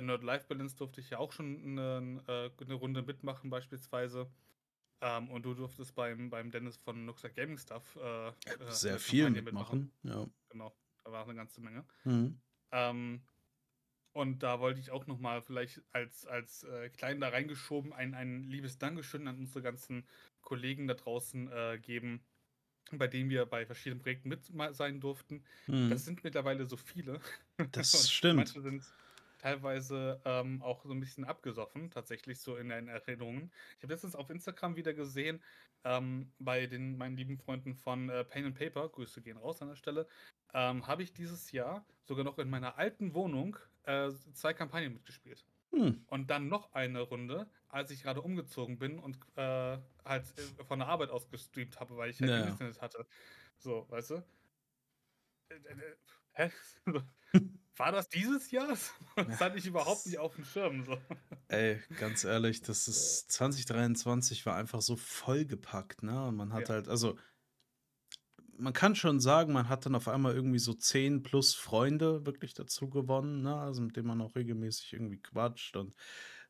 [0.00, 4.28] Nerd Life Balance durfte ich ja auch schon eine, äh, eine Runde mitmachen beispielsweise.
[5.00, 8.32] Ähm, und du durftest beim, beim Dennis von Nuxa Gaming Stuff äh, äh,
[8.68, 9.92] Sehr viel Kampagne mitmachen.
[10.02, 10.26] Ja.
[10.48, 10.74] Genau,
[11.04, 11.84] da war eine ganze Menge.
[12.04, 12.40] Mhm.
[12.72, 13.22] Ähm,
[14.16, 18.44] und da wollte ich auch nochmal vielleicht als, als äh, klein da reingeschoben ein, ein
[18.44, 20.08] liebes Dankeschön an unsere ganzen
[20.40, 22.24] Kollegen da draußen äh, geben,
[22.92, 25.44] bei denen wir bei verschiedenen Projekten mit sein durften.
[25.66, 25.90] Mhm.
[25.90, 27.20] Das sind mittlerweile so viele.
[27.72, 28.36] Das stimmt.
[28.36, 28.84] Manche sind
[29.36, 33.52] teilweise ähm, auch so ein bisschen abgesoffen, tatsächlich so in den Erinnerungen.
[33.76, 35.42] Ich habe letztens auf Instagram wieder gesehen,
[35.84, 39.68] ähm, bei den meinen lieben Freunden von äh, Pain and Paper, Grüße gehen raus an
[39.68, 40.08] der Stelle,
[40.54, 45.46] ähm, habe ich dieses Jahr sogar noch in meiner alten Wohnung äh, zwei Kampagnen mitgespielt.
[45.72, 46.04] Hm.
[46.08, 50.78] Und dann noch eine Runde, als ich gerade umgezogen bin und äh, halt äh, von
[50.78, 52.40] der Arbeit aus gestreamt habe, weil ich halt Ja.
[52.40, 53.06] kein Internet hatte.
[53.58, 54.14] So, weißt du?
[55.48, 55.96] Äh, äh,
[56.32, 56.50] Hä?
[57.76, 58.68] War das dieses Jahr?
[59.16, 60.84] Das hatte ich überhaupt nicht auf dem Schirm.
[60.84, 60.98] So.
[61.48, 66.26] Ey, ganz ehrlich, das ist 2023 war einfach so vollgepackt, ne?
[66.26, 66.74] Und man hat Ja.
[66.76, 67.18] halt, also
[68.58, 72.54] man kann schon sagen, man hat dann auf einmal irgendwie so 10 plus Freunde wirklich
[72.54, 73.56] dazu gewonnen, ne?
[73.56, 75.94] Also mit denen man auch regelmäßig irgendwie quatscht und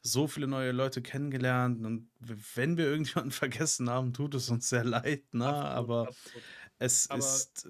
[0.02, 1.84] so viele neue Leute kennengelernt.
[1.84, 5.46] Und wenn wir irgendjemanden vergessen haben, tut es uns sehr leid, ne?
[5.46, 6.44] Absolut, Aber absolut.
[6.78, 7.66] Es Aber- ist,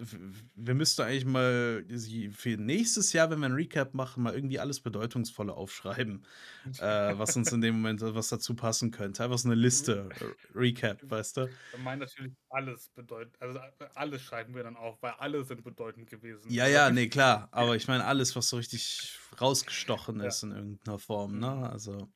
[0.56, 1.84] wir müssten eigentlich mal
[2.32, 6.26] für nächstes Jahr, wenn wir ein Recap machen, mal irgendwie alles Bedeutungsvolle aufschreiben
[6.80, 9.22] äh, was uns in dem Moment was dazu passen könnte.
[9.22, 11.48] Einfach so eine Liste, äh, Recap, weißt du?
[11.70, 15.62] Wir meinen natürlich alles bedeutet, also äh, alles schreiben wir dann auf, weil alle sind
[15.62, 16.50] bedeutend gewesen.
[16.50, 17.48] Ja, ja, nee, klar.
[17.52, 20.26] Aber ich meine, alles, was so richtig rausgestochen Ja.
[20.26, 21.50] ist in irgendeiner Form, ne?
[21.50, 21.64] Mhm.
[21.64, 22.08] Also,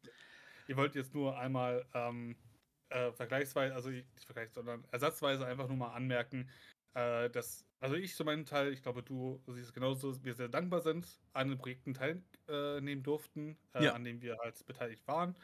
[0.66, 2.36] Ihr wollt jetzt nur einmal ähm,
[2.90, 6.48] äh, vergleichsweise, also nicht vergleichsweise, sondern ersatzweise einfach nur mal anmerken,
[6.94, 10.80] äh, dass, also ich zu meinem Teil, ich glaube, du siehst genauso, wir sehr dankbar
[10.80, 13.90] sind, an den Projekten teilnehmen durften, äh, Ja.
[13.90, 15.36] an denen wir halt beteiligt waren.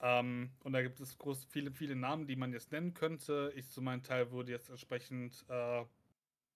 [0.00, 3.52] Ähm, und da gibt es groß, viele, viele Namen, die man jetzt nennen könnte.
[3.56, 5.84] Ich zu meinem Teil würde jetzt entsprechend äh,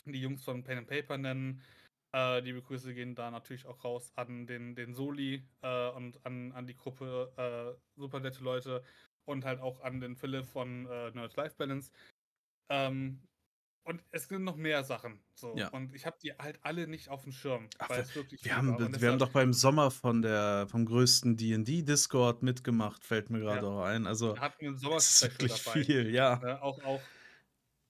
[0.06, 1.62] die Jungs von Pen and Paper nennen.
[2.14, 6.52] Äh, liebe Grüße gehen da natürlich auch raus an den, den Soli äh, und an,
[6.52, 7.32] an die Gruppe
[7.76, 8.84] äh, super nette Leute
[9.24, 11.92] und halt auch an den Philipp von äh, Nerd Life Balance.
[12.70, 13.28] Ähm,
[13.84, 15.20] und es sind noch mehr Sachen.
[15.34, 15.56] So.
[15.56, 15.68] Ja.
[15.68, 17.68] Und ich habe die halt alle nicht auf dem Schirm.
[17.78, 18.04] Ach, wir,
[18.42, 23.40] wir, haben, wir haben doch beim Sommer von der, vom größten D&D-Discord mitgemacht, fällt mir
[23.40, 23.72] gerade Ja.
[23.72, 24.06] auch ein.
[24.06, 25.84] Also, wir hatten ist Sommer-Special wirklich dabei.
[25.84, 26.38] viel, ja.
[26.38, 27.00] Ne, auch, auch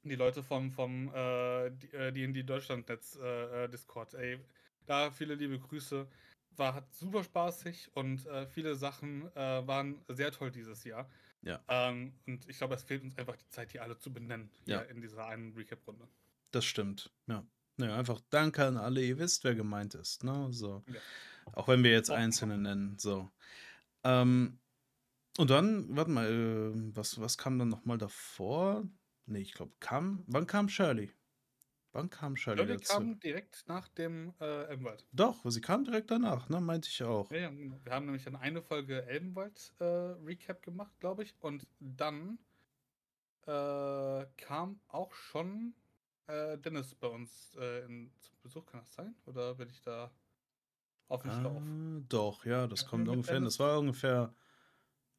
[0.04, 4.14] die Leute vom, vom äh, äh, D&D Deutschlandnetz äh, äh, Discord.
[4.14, 4.38] Ey,
[4.86, 6.08] da viele liebe Grüße.
[6.56, 11.08] War hat super spaßig und äh, viele Sachen äh, waren sehr toll dieses Jahr.
[11.42, 11.60] Ja.
[11.68, 14.80] Ähm, und ich glaube, es fehlt uns einfach die Zeit, die alle zu benennen Ja.
[14.82, 16.06] in dieser einen Recap-Runde.
[16.52, 17.44] Das stimmt, ja.
[17.78, 20.48] Ja, einfach Danke an alle, ihr wisst, wer gemeint ist, ne?
[20.52, 20.84] So.
[20.86, 21.00] Ja.
[21.54, 23.30] Auch wenn wir jetzt Auch- Einzelne nennen, so.
[24.04, 24.58] Ähm,
[25.38, 28.84] und dann, warte mal, äh, was, was kam dann nochmal davor?
[29.26, 31.10] Nee, ich glaube, kam, wann kam Shirley?
[31.92, 32.88] Wann kam Shirley Shirley dazu?
[32.88, 35.06] kam direkt nach dem äh, Elbenwald.
[35.12, 36.60] Doch, sie kam direkt danach, ne?
[36.60, 37.30] Meinte ich auch.
[37.30, 37.80] Ja, ja, genau.
[37.84, 41.34] wir haben nämlich dann eine Folge Elbenwald äh, Recap gemacht, glaube ich.
[41.40, 42.38] Und dann
[43.46, 45.74] äh, kam auch schon
[46.26, 49.16] äh, Dennis bei uns äh, in, zum Besuch, kann das sein?
[49.26, 50.14] Oder bin ich da
[51.08, 51.64] auf dem Schlauch?
[51.64, 53.36] Ah, doch, ja, das Ja, kommt ungefähr.
[53.36, 53.44] hin.
[53.44, 54.34] Das war ungefähr,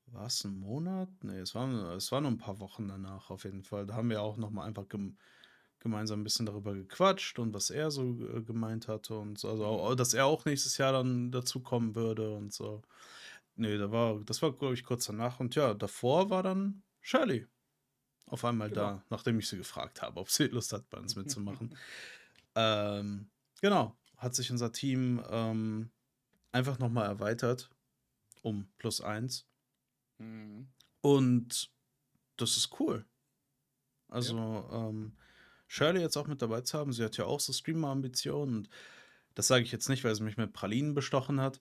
[0.08, 1.10] war es ein Monat?
[1.24, 3.86] Nee, es war, es war nur ein paar Wochen danach auf jeden Fall.
[3.88, 5.18] Da haben wir auch nochmal einfach gem
[5.84, 9.50] gemeinsam ein bisschen darüber gequatscht und was er so äh, gemeint hatte und so.
[9.50, 12.82] Also, dass er auch nächstes Jahr dann dazukommen würde und so.
[13.56, 15.40] Nee, da war, das war, glaube ich, kurz danach.
[15.40, 17.46] Und ja, davor war dann Shirley
[18.28, 18.82] auf einmal Genau.
[18.82, 21.78] da, nachdem ich sie gefragt habe, ob sie Lust hat, bei uns mitzumachen.
[22.56, 23.30] ähm,
[23.62, 25.92] genau, hat sich unser Team ähm,
[26.52, 27.70] einfach nochmal erweitert
[28.42, 29.48] um plus eins.
[30.20, 30.68] Mhm.
[31.02, 31.72] Und
[32.38, 33.06] das ist cool.
[34.10, 35.14] Also, ähm,
[35.74, 38.70] Shirley jetzt auch mit dabei zu haben, sie hat ja auch so Streamer-Ambitionen und
[39.34, 41.60] das sage ich jetzt nicht, weil sie mich mit Pralinen bestochen hat,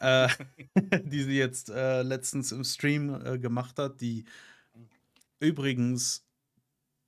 [0.00, 0.28] äh,
[1.04, 4.24] die sie jetzt äh, letztens im Stream äh, gemacht hat, die
[5.38, 6.26] übrigens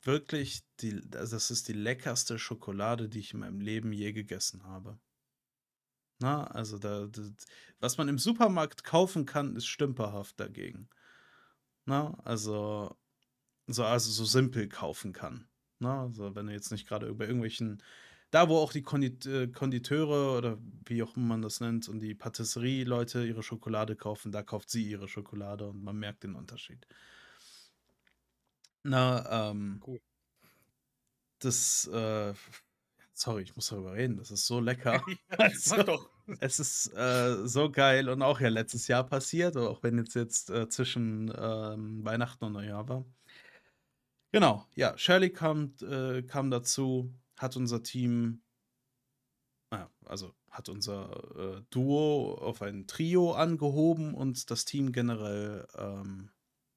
[0.02, 4.62] wirklich, die, also das ist die leckerste Schokolade, die ich in meinem Leben je gegessen
[4.62, 5.00] habe.
[6.20, 7.22] Na, also da, da,
[7.80, 10.88] was man im Supermarkt kaufen kann, ist stümperhaft dagegen.
[11.86, 12.96] Na, also
[13.66, 15.49] so, also so simpel kaufen kann.
[15.80, 17.82] Na, also wenn du jetzt nicht gerade über irgendwelchen,
[18.30, 22.00] da wo auch die Kondit äh, Konditeure oder wie auch immer man das nennt und
[22.00, 26.86] die Patisserie-Leute ihre Schokolade kaufen, da kauft sie ihre Schokolade und man merkt den Unterschied.
[28.84, 30.00] Na, ähm, Cool.
[31.40, 32.34] das, äh,
[33.14, 35.02] sorry, ich muss darüber reden, das ist so lecker.
[35.30, 36.10] ja, Also- doch.
[36.38, 40.48] Es ist äh, so geil und auch ja letztes Jahr passiert, auch wenn jetzt jetzt
[40.50, 43.04] äh, zwischen ähm, Weihnachten und Neujahr war.
[44.32, 48.42] Genau, ja, Shirley kam, äh, kam dazu, hat unser Team,
[49.70, 56.30] äh, also hat unser äh, Duo auf ein Trio angehoben und das Team generell ähm,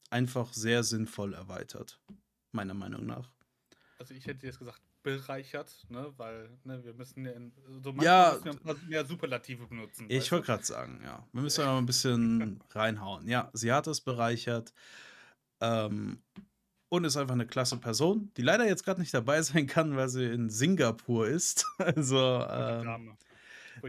[0.09, 1.99] einfach sehr sinnvoll erweitert,
[2.51, 3.31] meiner Meinung nach.
[3.99, 6.11] Also ich hätte jetzt gesagt, bereichert, ne?
[6.17, 7.51] Weil ne, wir müssen ja in,
[7.83, 10.05] so Ja, müssen wir ein paar mehr Superlative benutzen.
[10.09, 11.27] Ich wollte gerade sagen, ja.
[11.33, 13.27] Wir müssen noch ein bisschen reinhauen.
[13.27, 14.73] Ja, sie hat es bereichert.
[15.61, 16.23] Ähm,
[16.93, 20.09] und ist einfach eine klasse Person, die leider jetzt gerade nicht dabei sein kann, weil
[20.09, 21.65] sie in Singapur ist.
[21.79, 23.17] Also, ähm,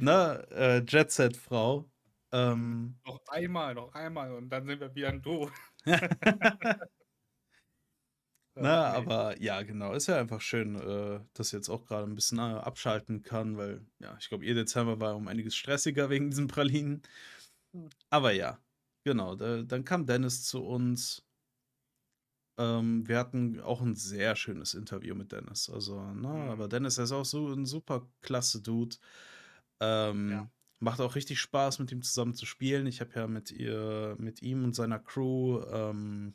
[0.01, 1.85] ne, äh, Jet-Set-Frau.
[2.33, 5.51] Ähm, Noch einmal, noch einmal und dann sind wir wieder ein Duo.
[5.87, 6.19] Na.
[8.63, 9.93] Ne, aber ja, genau.
[9.93, 13.59] Ist ja einfach schön, äh, dass sie jetzt auch gerade ein bisschen äh, abschalten kann,
[13.59, 17.03] weil, ja, ich glaube, ihr Dezember war um einiges stressiger wegen diesen Pralinen.
[18.11, 18.59] Aber ja,
[19.05, 19.35] genau.
[19.35, 21.23] Da, dann kam Dennis zu uns.
[22.59, 25.69] Ähm, wir hatten auch ein sehr schönes Interview mit Dennis.
[25.71, 26.51] Also, na, Mhm.
[26.51, 28.97] aber Dennis er ist auch so ein super klasse Dude.
[29.81, 30.51] Ähm, Ja.
[30.81, 32.87] Macht auch richtig Spaß, mit ihm zusammen zu spielen.
[32.87, 36.35] Ich habe ja mit ihr, mit ihm und seiner Crew ähm,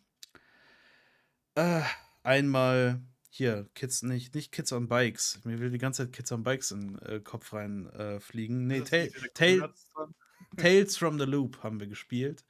[1.56, 1.82] äh,
[2.24, 5.40] einmal hier, Kids, nicht, nicht Kids on Bikes.
[5.44, 8.66] Mir will die ganze Zeit Kids on Bikes in den äh, Kopf rein äh, fliegen.
[8.66, 10.16] Nee, Ta Kombination?
[10.58, 12.44] Tales from the Loop haben wir gespielt,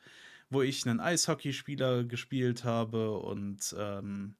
[0.50, 4.36] wo ich einen Eishockeyspieler gespielt habe und ähm,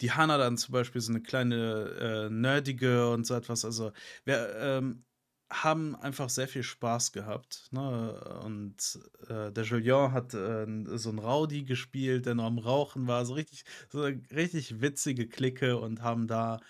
[0.00, 3.64] die Hanna dann zum Beispiel so eine kleine äh, nerdige und so etwas.
[3.64, 3.92] Also
[4.24, 5.04] wir ähm,
[5.50, 7.68] haben einfach sehr viel Spaß gehabt.
[7.72, 8.40] Ne?
[8.44, 8.98] Und
[9.28, 10.66] äh, der Julien hat äh,
[10.96, 13.24] so einen Rowdy gespielt, der noch am Rauchen war.
[13.24, 16.60] So richtig, so eine richtig witzige Clique und haben da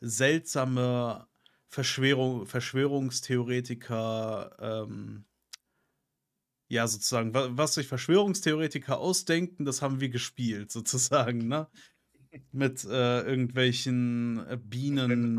[0.00, 1.26] seltsame
[1.66, 5.24] Verschwörung, Verschwörungstheoretiker ähm,
[6.68, 11.68] ja, sozusagen, wa was sich Verschwörungstheoretiker ausdenken, das haben wir gespielt sozusagen, ne?
[12.52, 15.38] Mit, äh, irgendwelchen, äh, Bienen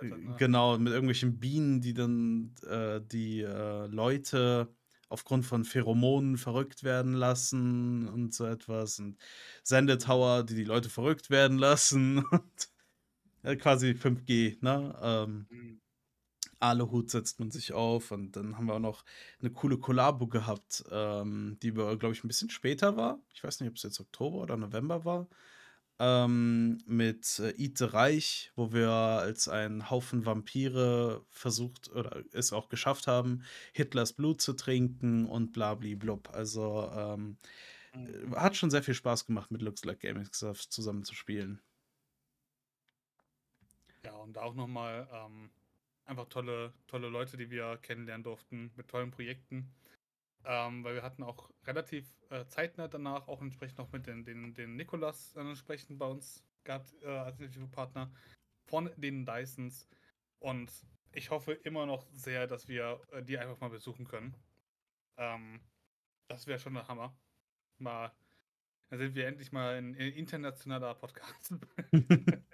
[0.00, 0.38] äh, ne?
[0.38, 4.74] genau, mit irgendwelchen Bienen, die dann, äh, die, äh, Leute
[5.08, 9.18] aufgrund von Pheromonen verrückt werden lassen und so etwas und
[9.64, 12.70] Sendetower, die die Leute verrückt werden lassen und,
[13.42, 14.98] äh, quasi 5G, ne?
[15.02, 15.81] Ähm, Mhm.
[16.62, 19.04] Aluhut setzt man sich auf und dann haben wir auch noch
[19.40, 23.20] 'ne coole Kollabo gehabt, ähm, die glaube ich, 'n bisschen später war.
[23.34, 25.28] Ich weiß nicht, ob's jetzt Oktober oder November war,
[26.00, 32.68] ähm, mit, äh, the Reich, wo wir als ein Haufen Vampire versucht oder es auch
[32.70, 33.44] geschafft haben,
[33.74, 36.30] Hitlers Blut zu trinken und bla-bli-blub.
[36.34, 37.38] Also, ähm,
[37.94, 38.22] Mhm.
[38.32, 41.62] äh, hat schon sehr viel Spaß gemacht, mit Looks Like Gaming Stuff zusammen zu spielen.
[44.04, 45.50] Ja, und auch noch mal, ähm,
[46.04, 49.74] einfach tolle tolle Leute, die wir kennenlernen durften mit tollen Projekten.
[50.44, 54.54] Ähm, weil wir hatten auch relativ, äh, zeitnah danach auch entsprechend noch mit den den
[54.54, 58.12] den Nikolas entsprechend bei uns gehabt, äh, als Interviewpartner
[58.68, 59.88] von den Dysons.
[60.40, 64.36] Und ich hoffe immer noch sehr, dass wir, äh, die einfach mal besuchen können.
[65.18, 65.60] Ähm,
[66.28, 67.20] das wäre schon der Hammer.
[67.78, 68.12] Mal
[68.90, 71.54] dann sind wir endlich mal 'n, äh, internationaler Podcast.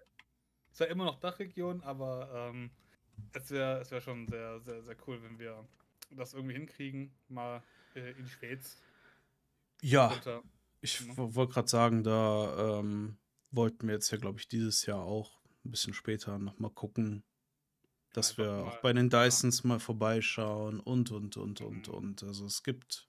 [0.72, 2.76] Zwar immer noch Dachregion, aber, ähm,
[3.32, 5.68] es wäre es wäre schon sehr, sehr, sehr cool, wenn wir
[6.10, 7.64] das irgendwie hinkriegen, mal,
[7.94, 8.82] äh, in die Schweiz.
[9.82, 10.42] Ja, Runter,
[10.80, 13.18] ich wo wollte grad sagen, da, ähm,
[13.50, 17.24] wollten wir jetzt ja, glaube ich, dieses Jahr auch 'n bisschen später noch mal gucken,
[18.12, 19.42] dass Einfach wir auch mal bei den ja.
[19.42, 21.90] Dysons mal vorbeischauen und, und, und, und, Mhm.
[21.90, 22.22] und.
[22.24, 23.08] Also, es gibt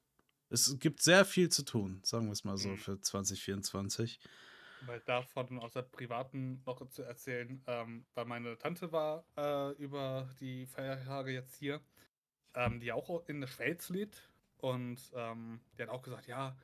[0.49, 2.78] es gibt sehr viel zu tun, sagen wir's mal so Mhm.
[2.78, 4.20] für 2024.
[4.82, 10.34] Weil davon aus der privaten noch zu erzählen, ähm, weil meine Tante war, äh, über
[10.40, 11.82] die Feiertage jetzt hier,
[12.56, 16.58] ähm, die auch in der Schweiz lebt und, ähm, die hat auch gesagt: „Ja,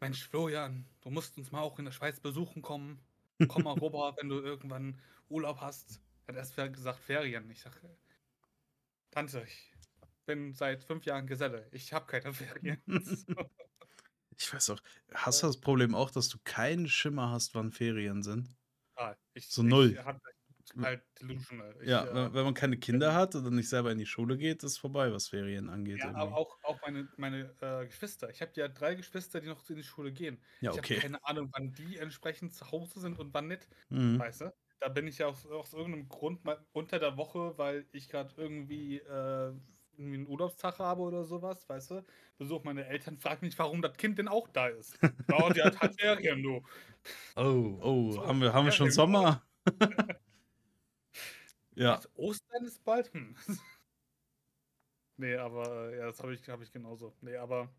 [0.00, 3.00] Mensch, Florian, du musst uns mal auch in der Schweiz besuchen kommen.
[3.48, 7.50] Komm mal rüber, wenn du irgendwann Urlaub hast.“ Hat erst gesagt Ferien.
[7.50, 7.98] Ich sage:
[9.10, 9.74] „Tante, ich
[10.26, 11.68] bin seit 5 Jahren Geselle.
[11.72, 13.50] Ich habe keine Ferien.“ So.
[14.40, 14.80] Ich weiß auch
[15.12, 18.56] hast du das Problem auch, dass du keinen Schimmer hast, wann Ferien sind?
[18.96, 19.98] Ah, ich So ich 0?
[19.98, 20.20] habe
[20.74, 21.82] W halt delusional.
[21.82, 24.62] Ich, Ja, äh, wenn man keine Kinder hat oder nicht selber in die Schule geht,
[24.64, 26.32] ist vorbei, was Ferien angeht Ja, irgendwie.
[26.32, 28.30] auch auch meine meine, äh, Geschwister.
[28.30, 30.40] Ich habe ja 3 Geschwister, die noch in die Schule gehen.
[30.62, 31.00] Ja, Ich habe okay.
[31.00, 34.18] keine Ahnung, wann die entsprechend zu Hause sind und wann nicht, Mhm.
[34.18, 34.54] weißt du?
[34.80, 38.08] Da bin ich ja aus aus irgend 'nem Grund mal unter der Woche, weil ich
[38.08, 39.54] grad irgendwie, äh,
[39.98, 42.04] irgendwie 'n Urlaubstag habe oder so was, weißt du?
[42.38, 44.98] Besuche meine Eltern, frage mich, warum das Kind denn auch da ist.
[45.28, 46.62] „Ja, die hat halt Ferien, du.“
[47.36, 48.90] Oh, oh, So, haben wir haben wir schon.
[48.90, 49.42] Sommer?
[51.76, 52.08] Ja.
[52.14, 53.12] Ostern ist bald?
[53.14, 53.36] Hm.
[55.18, 57.12] Ne, aber, ja, das habe ich habe ich genauso.
[57.22, 57.74] Ne, aber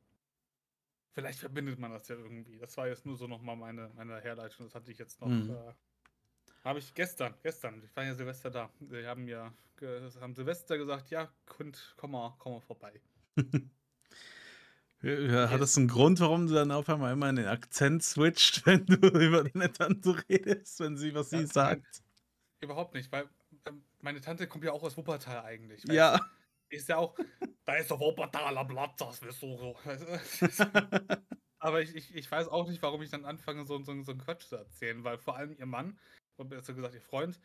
[1.16, 2.58] vielleicht verbindet man das ja irgendwie.
[2.60, 4.66] Das war jetzt nur so noch mal meine meine Herleitung.
[4.66, 5.60] Das hatte ich jetzt noch, Mhm.
[5.70, 5.74] äh
[6.64, 8.72] habe ich gestern gestern ich war ja Silvester da.
[8.80, 9.54] Die haben ja
[10.20, 13.02] haben Silvester gesagt: „Ja, Kind, komm mal komm mal vorbei.“
[15.02, 18.04] Ja, ja, hat das 'n Grund, warum du dann auf einmal immer in den Akzent
[18.04, 22.02] switcht, wenn du über deine Tante redest, wenn sie was sie nein, sagt?
[22.62, 23.30] überhaupt nicht, weil,
[23.68, 26.20] ähm, meine Tante kommt ja auch aus Wuppertal eigentlich, Ja.
[26.70, 27.18] ist ja auch:
[27.66, 29.78] „Da ist der Wuppertaler Blatt, das wirst du so“?
[31.60, 34.18] Aber ich ich ich weiß auch nicht, warum ich dann anfange, so so so 'n
[34.18, 36.00] Quatsch zu erzählen, weil vor allem ihr Mann
[36.40, 37.40] oder besser gesagt ihr Freund,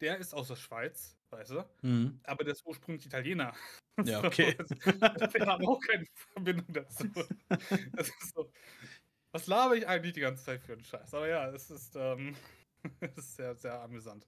[0.00, 1.64] der ist aus der Schweiz, weißt du?
[1.82, 2.20] Mhm.
[2.24, 3.54] Aber der ist ursprünglich Italiener.
[4.02, 4.56] Ja, okay.
[5.12, 7.04] also, wir haben auch keine Verbindung dazu.
[7.96, 8.50] Das ist so
[9.32, 11.14] was laber ich eigentlich die ganze Zeit für 'n Scheiß?
[11.14, 12.36] Aber ja, es ist, ähm
[13.00, 14.26] es ist sehr, sehr amüsant.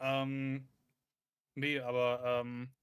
[0.00, 0.68] Ähm,
[1.56, 2.74] ne, aber, ähm,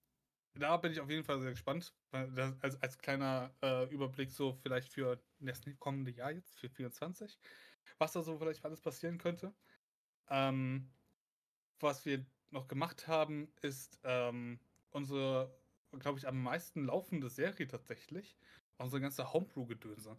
[0.55, 4.93] da bin ich auf jeden Fall sehr gespannt, als als kleiner, äh, Überblick so vielleicht
[4.93, 7.39] für das kommende Jahr jetzt, für 24,
[7.99, 9.55] was da so vielleicht alles passieren könnte.
[10.29, 10.91] Ähm,
[11.79, 14.59] was wir noch gemacht haben, ist, ähm,
[14.91, 15.59] unsere,
[15.99, 18.37] glaube ich, am meisten laufende Serie tatsächlich,
[18.77, 20.17] unsere ganze Homebrew-Gedönse.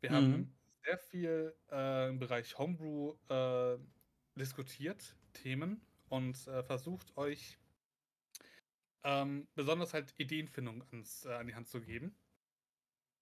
[0.00, 0.14] Wir Mhm.
[0.14, 3.78] haben sehr viel, äh, im Bereich Homebrew, äh,
[4.36, 7.58] diskutiert, Themen und, äh, versucht, euch
[9.04, 12.16] ähm, besonders halt Ideenfindung ans äh, an die Hand zu geben.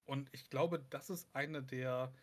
[0.04, 2.14] Und ich glaube, das ist eine der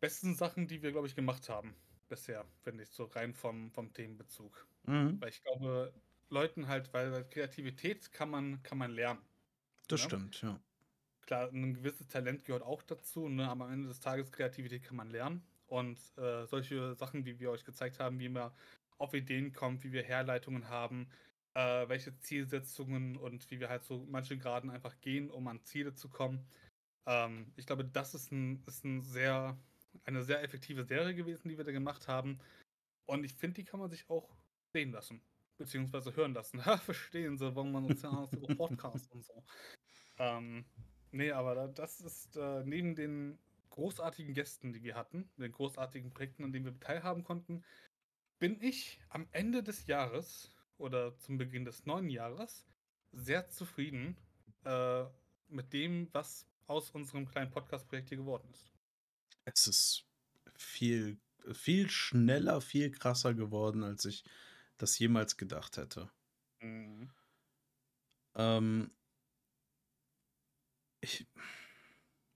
[0.00, 1.74] besten Sachen, die wir, glaube ich, gemacht haben
[2.08, 4.68] bisher, finde ich, so rein vom vom Themenbezug.
[4.86, 5.20] Mhm.
[5.20, 5.94] Weil ich glaube,
[6.30, 9.22] Leuten halt weil Kreativität kann man kann man lernen,
[9.88, 10.02] Das ne?
[10.02, 10.60] stimmt, ja.
[11.26, 14.96] Klar, 'n gewisses Talent gehört auch dazu, ne, aber am Ende des Tages Kreativität kann
[14.96, 15.46] man lernen.
[15.66, 18.52] Und, äh, solche Sachen, wie wir euch gezeigt haben, wie man
[18.98, 21.08] auf Ideen kommt, wie wir Herleitungen haben,
[21.54, 25.94] äh, welche Zielsetzungen und wie wir halt so manche Graden einfach gehen, um an Ziele
[25.94, 26.46] zu kommen.
[27.06, 29.58] Ähm, ich glaube, das ist, ein, ist ein sehr,
[30.04, 32.38] eine sehr effektive Serie gewesen, die wir da gemacht haben.
[33.06, 34.28] Und ich finde, die kann man sich auch
[34.72, 35.20] sehen lassen,
[35.58, 36.60] beziehungsweise hören lassen.
[36.84, 39.44] verstehen Sie, warum man uns ja aus über Podcast und so.
[40.18, 40.64] Ähm,
[41.10, 43.38] nee, aber das ist äh, neben den
[43.70, 47.64] großartigen Gästen, die wir hatten, den großartigen Projekten, an denen wir teilhaben konnten,
[48.38, 52.66] bin ich am Ende des Jahres oder zum Beginn des neuen Jahres
[53.12, 54.16] sehr zufrieden
[54.64, 55.04] äh,
[55.48, 58.73] mit dem, was aus unserem kleinen Podcast-Projekt hier geworden ist.
[59.44, 60.04] Es ist
[60.56, 61.18] viel,
[61.52, 64.24] viel schneller, viel krasser geworden, als ich
[64.78, 66.10] das jemals gedacht hätte.
[66.60, 67.10] Mhm.
[68.36, 68.90] Ähm,
[71.00, 71.26] ich,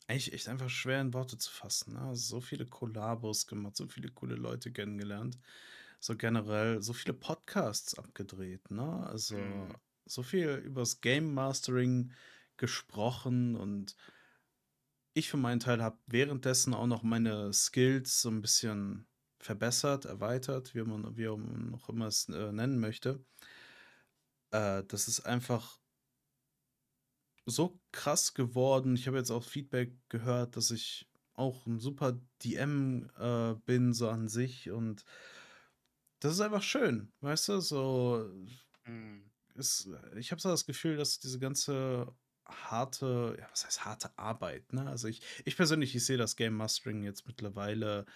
[0.07, 1.95] eigentlich echt einfach schwer in Worte zu fassen.
[1.95, 2.15] Ne?
[2.15, 5.39] So viele Kollabos gemacht, so viele coole Leute kennengelernt.
[6.01, 8.71] So generell, so viele Podcasts abgedreht.
[8.71, 9.07] Ne?
[9.07, 9.75] Also mhm.
[10.07, 12.13] so viel übers Game Mastering
[12.57, 13.97] gesprochen und
[15.19, 19.07] ich für meinen Teil habe währenddessen auch noch meine Skills so ein bisschen
[19.39, 23.25] verbessert, erweitert, wie man, wie man noch immer es äh, nennen möchte.
[24.51, 25.79] Äh, das ist einfach
[27.47, 28.95] so krass geworden.
[28.95, 34.09] Ich habe jetzt auch Feedback gehört, dass ich auch ein super DM äh, bin, so
[34.09, 34.71] an sich.
[34.71, 35.05] Und
[36.21, 37.61] das ist einfach schön, weißt du?
[37.61, 38.31] So,
[38.85, 39.31] mhm.
[39.55, 42.13] ist, ich habe so das Gefühl, dass diese ganze
[42.49, 44.89] harte, ja, was heißt harte Arbeit, ne?
[44.89, 48.07] Also ich, ich persönlich, ich sehe das Game Mastering jetzt mittlerweile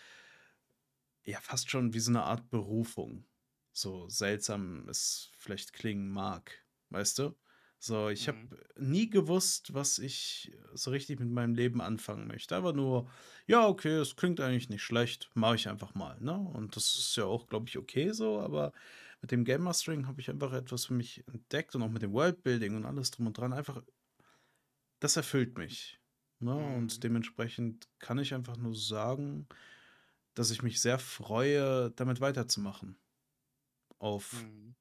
[1.25, 3.25] ja fast schon wie so eine Art Berufung.
[3.73, 7.35] So seltsam es vielleicht klingen mag, weißt du?
[7.79, 8.93] So, ich habe mhm.
[8.93, 12.55] nie gewusst, was ich so richtig mit meinem Leben anfangen möchte.
[12.55, 13.11] Aber nur,
[13.47, 16.39] ja, okay, es klingt eigentlich nicht schlecht, mache ich einfach mal, ne?
[16.39, 18.73] Und das ist ja auch, glaube ich, okay so, aber
[19.21, 22.13] mit dem Game Mastering habe ich einfach etwas für mich entdeckt und auch mit dem
[22.13, 23.53] Worldbuilding und alles drum und dran.
[23.53, 23.83] Einfach,
[25.03, 25.99] das erfüllt mich.
[26.39, 26.55] Ne?
[26.55, 26.75] Mhm.
[26.75, 29.49] Und dementsprechend kann ich einfach nur sagen,
[30.35, 32.97] dass ich mich sehr freue, damit weiterzumachen.
[33.99, 34.75] Auf mhm.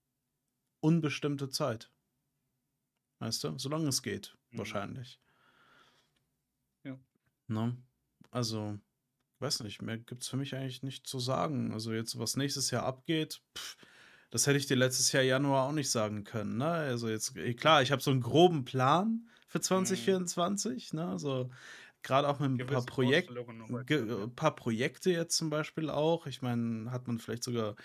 [0.80, 1.92] unbestimmte Zeit.
[3.20, 3.58] Weißt du?
[3.58, 4.60] Solange es geht, mhm.
[4.60, 5.20] wahrscheinlich.
[6.84, 6.98] Ja.
[7.48, 7.78] Ne?
[8.30, 8.80] Also,
[9.40, 11.74] weiß nicht, mehr gibt es für mich eigentlich nicht zu sagen.
[11.74, 13.78] Also jetzt, was nächstes Jahr abgeht, pff,
[14.30, 16.58] das hätte ich dir letztes Jahr Januar auch nicht sagen können.
[16.58, 16.66] Ne?
[16.66, 20.94] Also jetzt, eh, klar, ich habe so einen groben Plan für 2024.
[20.94, 21.00] Mhm.
[21.00, 21.08] Ne?
[21.08, 21.50] Also
[22.04, 26.26] gerade auch mit ein paar, Projek ein paar Projekte jetzt zum Beispiel auch.
[26.26, 27.76] Ich meine, hat man vielleicht sogar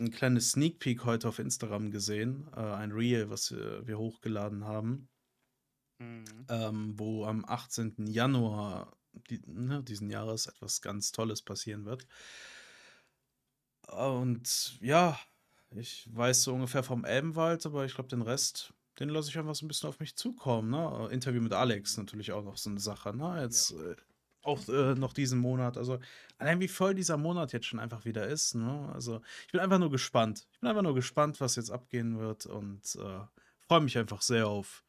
[0.00, 4.64] ein kleines Sneak Peek heute auf Instagram gesehen, äh, ein Reel, was wir, wir hochgeladen
[4.64, 5.08] haben,
[5.98, 6.24] mhm.
[6.48, 8.06] ähm, wo am 18.
[8.08, 12.06] Januar die, ne, diesen Jahres etwas ganz Tolles passieren wird.
[13.86, 15.18] Und ja,
[15.70, 19.54] ich weiß so ungefähr vom Elbenwald, aber ich glaube, den Rest, den lasse ich einfach
[19.54, 20.70] so ein bisschen auf mich zukommen.
[20.70, 21.08] Ne?
[21.10, 23.16] Interview mit Alex natürlich auch noch so eine Sache.
[23.16, 23.40] Ne?
[23.42, 23.92] Jetzt ja.
[23.92, 23.96] äh,
[24.42, 25.78] auch äh, noch diesen Monat.
[25.78, 25.98] Also
[26.38, 28.54] allein wie voll dieser Monat jetzt schon einfach wieder ist.
[28.54, 28.90] Ne?
[28.92, 30.46] Also ich bin einfach nur gespannt.
[30.52, 33.20] Ich bin einfach nur gespannt, was jetzt abgehen wird und äh,
[33.66, 34.84] freue mich einfach sehr auf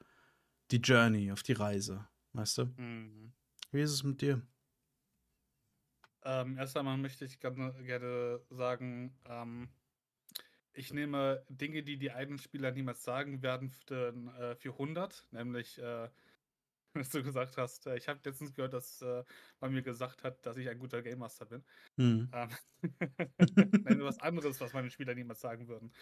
[0.72, 2.06] die Journey, auf die Reise.
[2.34, 2.66] Weißt du?
[2.66, 3.32] Mhm.
[3.72, 4.42] Wie ist es mit dir?
[6.24, 9.70] Ähm, erst einmal möchte ich gerne, gerne sagen, ähm,
[10.74, 15.78] ich nehme Dinge, die die eigenen Spieler niemals sagen werden, für, äh, für 100, nämlich
[15.80, 16.10] äh,
[16.94, 19.24] dass du gesagt hast, äh, ich habe letztens gehört, dass äh,
[19.60, 21.64] man mir gesagt hat, dass ich ein guter Game Master bin.
[21.98, 22.30] Mhm.
[22.34, 22.50] Ähm,
[23.84, 25.94] Nein, was anderes, was meine Spieler niemals sagen würden.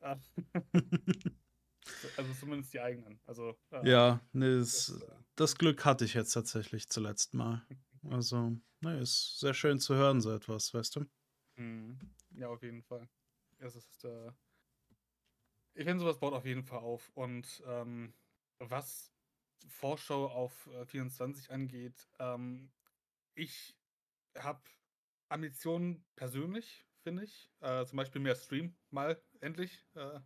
[0.00, 0.20] Ähm,
[2.16, 3.20] also zumindest die eigenen.
[3.26, 5.06] Also, äh, ja, nee, das, das, äh
[5.36, 7.66] das, Glück hatte ich jetzt tatsächlich zuletzt mal.
[8.10, 11.06] Also, ne, ist sehr schön zu hören, so etwas, weißt du?
[11.56, 11.98] Mhm.
[12.30, 13.08] Ja, auf jeden Fall.
[13.58, 14.32] Es ist, äh,
[15.74, 17.10] ich finde, sowas baut auf jeden Fall auf.
[17.14, 18.14] Und ähm,
[18.58, 19.12] was
[19.68, 22.70] Vorschau auf äh, 24 angeht, ähm,
[23.34, 23.76] ich
[24.36, 24.62] habe
[25.28, 27.50] Ambitionen persönlich, finde ich.
[27.60, 29.84] Äh, zum Beispiel mehr Stream, mal endlich.
[29.94, 30.20] Äh,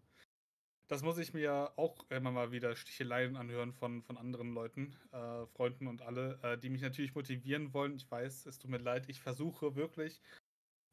[0.88, 5.46] das muss ich mir auch immer mal wieder Sticheleien anhören von, von anderen Leuten, äh,
[5.46, 7.96] Freunden und alle, äh, die mich natürlich motivieren wollen.
[7.96, 10.20] Ich weiß, es tut mir leid, ich versuche wirklich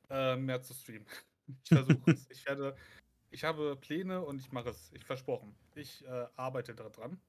[0.10, 1.08] äh, mehr zu streamen.
[1.64, 2.28] Ich versuche es.
[2.30, 2.76] Ich werde,
[3.32, 4.92] ich habe Pläne und ich mache es.
[4.94, 5.56] Ich versprochen.
[5.76, 6.04] Ich
[6.36, 7.20] arbeite daran.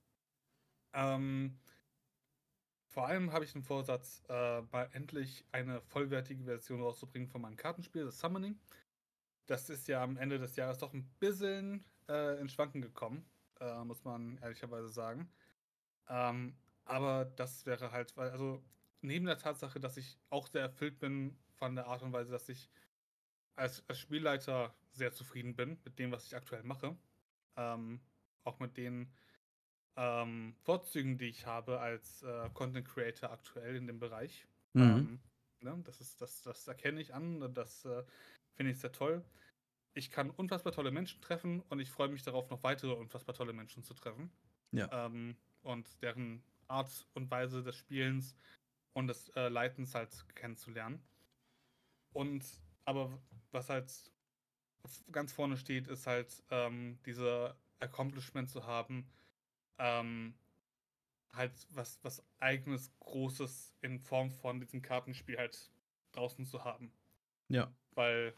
[0.92, 1.58] Ähm,
[2.90, 7.56] vor allem habe ich den Vorsatz, äh, mal endlich eine vollwertige Version rauszubringen von meinem
[7.56, 8.58] Kartenspiel, das Summoning.
[9.46, 13.24] Das ist ja am Ende des Jahres doch ein bisschen äh, in Schwanken gekommen,
[13.60, 15.30] äh, muss man ehrlicherweise sagen.
[16.08, 18.60] Ähm, aber das wäre halt, also
[19.02, 22.48] neben der Tatsache, dass ich auch sehr erfüllt bin von der Art und Weise, dass
[22.48, 22.70] ich
[23.60, 26.96] als, als Spielleiter sehr zufrieden bin mit dem, was ich aktuell mache,
[27.56, 28.00] Ähm,
[28.44, 29.12] auch mit den
[29.96, 34.46] ähm, Vorzügen, die ich habe als äh, Content Creator aktuell in dem Bereich.
[34.72, 34.82] Mhm.
[34.82, 35.20] Ähm,
[35.60, 38.04] ne, das, ist, das, das erkenne ich an, das äh,
[38.56, 39.22] finde ich sehr toll.
[39.94, 43.52] Ich kann unfassbar tolle Menschen treffen und ich freue mich darauf, noch weitere unfassbar tolle
[43.52, 44.30] Menschen zu treffen.
[44.72, 45.06] Ja.
[45.06, 48.36] Ähm, und deren Art und Weise des Spielens
[48.94, 51.02] und des äh, Leitens halt kennenzulernen.
[52.12, 52.44] Und
[52.84, 53.20] aber
[53.52, 53.92] was halt
[55.12, 59.08] ganz vorne steht, ist halt ähm, diese Accomplishment zu haben,
[59.78, 60.34] ähm,
[61.32, 65.70] halt was, was eigenes, Großes in Form von diesem Kartenspiel halt
[66.12, 66.92] draußen zu haben.
[67.48, 67.72] Ja.
[67.92, 68.34] Weil,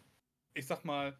[0.55, 1.19] ich sag mal,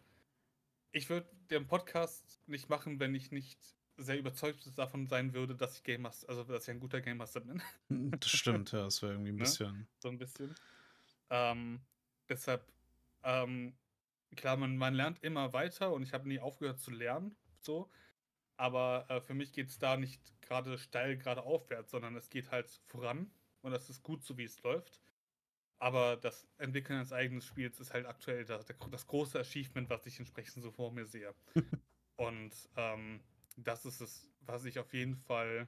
[0.91, 3.59] ich würde den Podcast nicht machen, wenn ich nicht
[3.97, 7.17] sehr überzeugt davon sein würde, dass ich Game Master, also dass ich ein guter Game
[7.17, 7.61] Master bin.
[8.19, 9.43] Das stimmt, ja, das wäre irgendwie ein Ne?
[9.43, 9.87] bisschen.
[9.99, 10.55] so ein bisschen.
[11.29, 11.81] Ähm,
[12.29, 12.71] deshalb,
[13.23, 13.75] ähm,
[14.35, 17.89] klar, man, man lernt immer weiter und ich habe nie aufgehört zu lernen, so.
[18.57, 22.51] Aber äh, für mich geht es da nicht gerade steil gerade aufwärts, sondern es geht
[22.51, 23.31] halt voran
[23.61, 25.01] und das ist gut so, wie es läuft.
[25.79, 30.19] Aber das Entwickeln eines eigenen Spiels ist halt aktuell das, das große Achievement, was ich
[30.19, 31.33] entsprechend so vor mir sehe.
[32.15, 33.21] und ähm,
[33.57, 35.67] das ist es, was ich auf jeden Fall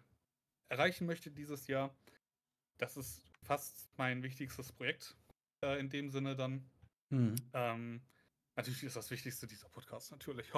[0.70, 1.96] erreichen möchte dieses Jahr.
[2.78, 5.18] Das ist fast mein wichtigstes Projekt
[5.62, 6.70] äh, in dem Sinne dann.
[7.10, 7.36] Mhm.
[7.54, 8.02] Ähm,
[8.56, 10.52] natürlich ist das Wichtigste dieser Podcast, natürlich.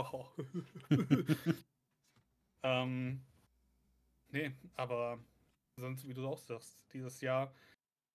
[2.64, 3.22] ähm,
[4.30, 5.20] nee, aber
[5.76, 7.54] sonst, wie du auch sagst, dieses Jahr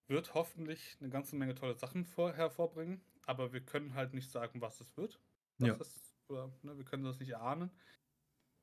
[0.09, 4.61] wird hoffentlich eine ganze Menge tolle Sachen vor, hervorbringen, aber wir können halt nicht sagen,
[4.61, 5.20] was es wird.
[5.59, 5.74] Was Ja.
[5.76, 7.70] es, oder, ne, wir können das nicht erahnen.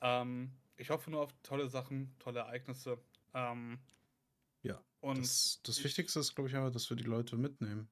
[0.01, 3.01] Ähm, ich hoffe nur auf tolle Sachen, tolle Ereignisse.
[3.33, 3.79] Ähm,
[4.61, 7.89] Ja, und Das, das ich- Wichtigste ist, glaube ich, einfach, dass wir die Leute mitnehmen.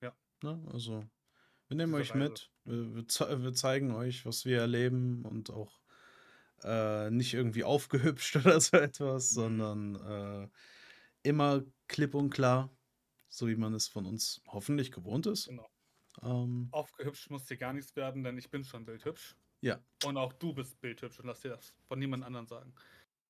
[0.00, 0.16] Ja.
[0.42, 0.66] Ne?
[0.72, 1.04] Also,
[1.68, 2.18] wir nehmen euch Reise.
[2.18, 5.80] mit, wir, wir, ze wir zeigen euch, was wir erleben und auch
[6.62, 9.34] äh, nicht irgendwie aufgehübscht oder so etwas, Mhm.
[9.34, 10.48] sondern äh,
[11.22, 12.70] immer klipp und klar,
[13.28, 15.48] so wie man es von uns hoffentlich gewohnt ist.
[15.48, 15.68] Genau.
[16.22, 19.36] Ähm, aufgehübscht muss dir gar nichts werden, denn ich bin schon bildhübsch.
[19.60, 19.82] Ja.
[20.04, 22.74] Und auch du bist bildhübsch und lass dir das von niemand anderem sagen.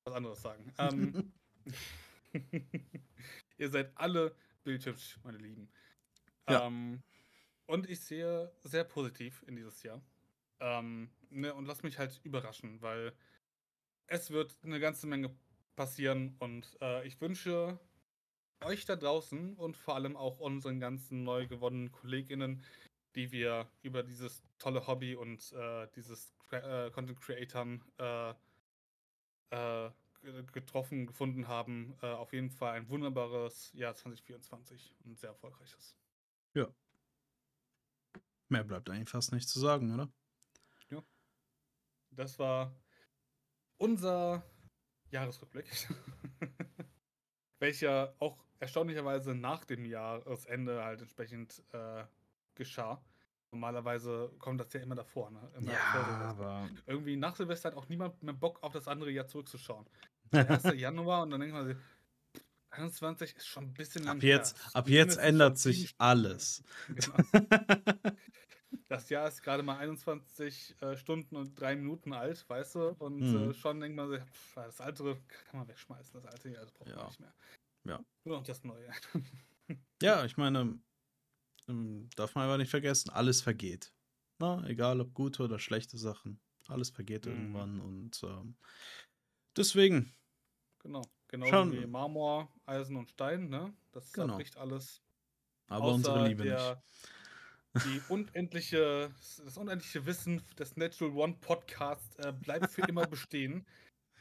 [0.03, 0.71] Was anderes sagen.
[0.77, 1.33] Ähm,
[3.57, 5.69] ihr seid alle bildhübsch, meine Lieben.
[6.49, 6.67] Ja.
[6.67, 7.01] Ähm,
[7.67, 10.01] und ich sehe sehr positiv in dieses Jahr.
[10.59, 13.13] Ähm, ne, und lass mich halt überraschen, weil
[14.07, 15.35] es wird eine ganze Menge
[15.75, 17.79] passieren und äh, ich wünsche
[18.63, 22.63] euch da draußen und vor allem auch unseren ganzen neu gewonnenen KollegInnen,
[23.15, 28.33] die wir über dieses tolle Hobby und äh, dieses äh, Content Creatern äh,
[29.49, 29.89] äh,
[30.21, 35.95] ge- getroffen, gefunden haben, äh, auf jeden Fall ein wunderbares Jahr 2024 und sehr erfolgreiches.
[38.49, 40.09] Mehr bleibt eigentlich fast nicht zu sagen, oder?
[42.15, 42.73] Das war
[43.77, 44.43] unser
[45.09, 45.65] Jahresrückblick,
[47.59, 52.05] welcher auch erstaunlicherweise nach dem Jahresende halt entsprechend äh,
[52.55, 53.03] geschah.
[53.51, 55.51] Normalerweise kommt das ja immer davor, ne?
[55.57, 56.29] Immer vor Silvester.
[56.29, 59.85] aber Irgendwie nach Silvester hat auch niemand mehr Bock auf das andere Jahr zurückzuschauen.
[60.31, 60.63] Der 1.
[60.75, 61.77] Januar und dann denkt man sich,
[62.77, 64.71] 21 ist schon ein bisschen lang ab jetzt, her.
[64.73, 66.63] ab jetzt ändert sich alles.
[66.87, 67.25] Genau.
[68.87, 72.89] Das Jahr ist gerade mal 21 äh, Stunden und drei Minuten alt, weißt du?
[72.99, 73.33] Und Mhm.
[73.33, 75.03] äh, schon denkt man sich, pff, das alte
[75.49, 76.95] kann man wegschmeißen, das alte Jahr, das braucht Ja.
[76.95, 77.33] man nicht mehr.
[77.85, 78.05] Ja.
[78.25, 78.89] Nur noch das neue.
[80.01, 80.79] Ja, ich meine,
[81.69, 83.93] ähm, darf man aber nicht vergessen, alles vergeht.
[84.39, 87.31] Na, egal ob gute oder schlechte Sachen, alles vergeht Mhm.
[87.31, 88.57] irgendwann und ähm,
[89.57, 90.13] deswegen,
[90.79, 91.11] Genau.
[91.27, 91.85] Genauso Schauen wie.
[91.87, 93.73] Marmor, Eisen und Stein, ne?
[93.91, 94.27] Das Genau.
[94.29, 95.01] zerbricht alles.
[95.67, 96.83] aber unsere Liebe der,
[97.83, 99.11] Die unendliche,
[99.43, 103.65] das unendliche Wissen des Natural One Podcast äh, bleibt für immer bestehen.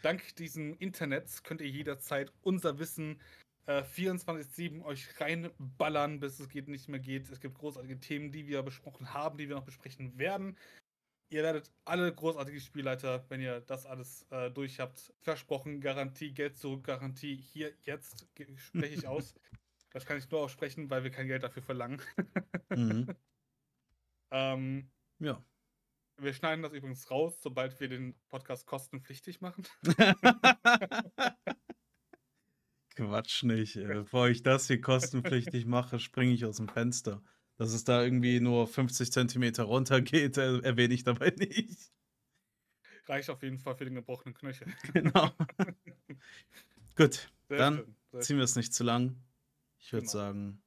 [0.02, 3.20] Dank diesem Internets könnt ihr jederzeit unser Wissen
[3.66, 7.30] äh, 24-7 euch reinballern, bis es geht nicht mehr geht.
[7.30, 10.58] Es gibt großartige Themen, die wir besprochen haben, die wir noch besprechen werden.
[11.30, 15.12] Ihr werdet alle großartige Spielleiter, wenn ihr das alles äh, durch habt.
[15.20, 17.34] Versprochen, Garantie, Geld zurück, Garantie.
[17.36, 19.34] Hier, jetzt spreche ich aus.
[19.92, 22.02] Das kann ich nur aussprechen, weil wir kein Geld dafür verlangen.
[22.68, 23.06] Mhm.
[24.32, 25.40] Ähm, Ja.
[26.16, 29.64] wir schneiden das übrigens raus, sobald wir den Podcast kostenpflichtig machen.
[32.96, 33.76] Quatsch nicht.
[33.76, 33.86] Ey.
[33.86, 37.22] Bevor ich das hier kostenpflichtig mache, springe ich aus dem Fenster.
[37.56, 41.92] Dass es da irgendwie nur 50 Zentimeter runter geht, äh, erwähne ich dabei nicht.
[43.06, 44.66] Reicht auf jeden Fall für den gebrochenen Knöchel.
[44.92, 45.30] Genau.
[46.96, 47.76] Gut, Sehr Dann
[48.10, 49.22] schön, ziehen wir es nicht zu lang.
[49.78, 50.12] Ich würde Genau.
[50.12, 50.62] sagen,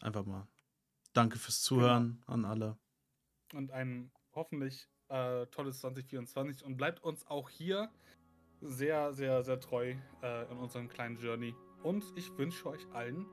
[0.00, 0.48] einfach mal
[1.12, 2.78] danke fürs Zuhören an alle.
[3.52, 7.90] Und ein hoffentlich äh, tolles 2024 und bleibt uns auch hier
[8.60, 11.54] sehr, sehr, sehr treu äh, in unserem kleinen Journey.
[11.82, 13.26] Und ich wünsche euch allen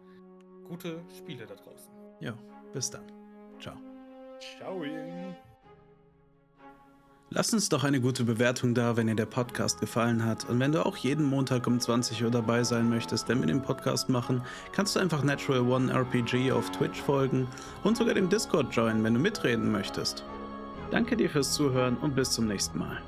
[0.67, 1.91] gute Spiele da draußen.
[2.19, 2.37] Ja,
[2.74, 3.03] bis dann.
[3.59, 3.76] Ciao.
[4.57, 4.84] Ciao.
[7.34, 10.49] Lass uns doch eine gute Bewertung da, wenn dir der Podcast gefallen hat.
[10.49, 13.61] Und wenn du auch jeden Montag um 20 Uhr dabei sein möchtest, wenn wir den
[13.61, 14.41] Podcast machen,
[14.74, 17.47] kannst du einfach Natural One RPG auf Twitch folgen
[17.84, 20.26] und sogar den Discord joinen, wenn du mitreden möchtest.
[20.91, 23.01] Danke dir fürs Zuhören und bis zum nächsten Mal.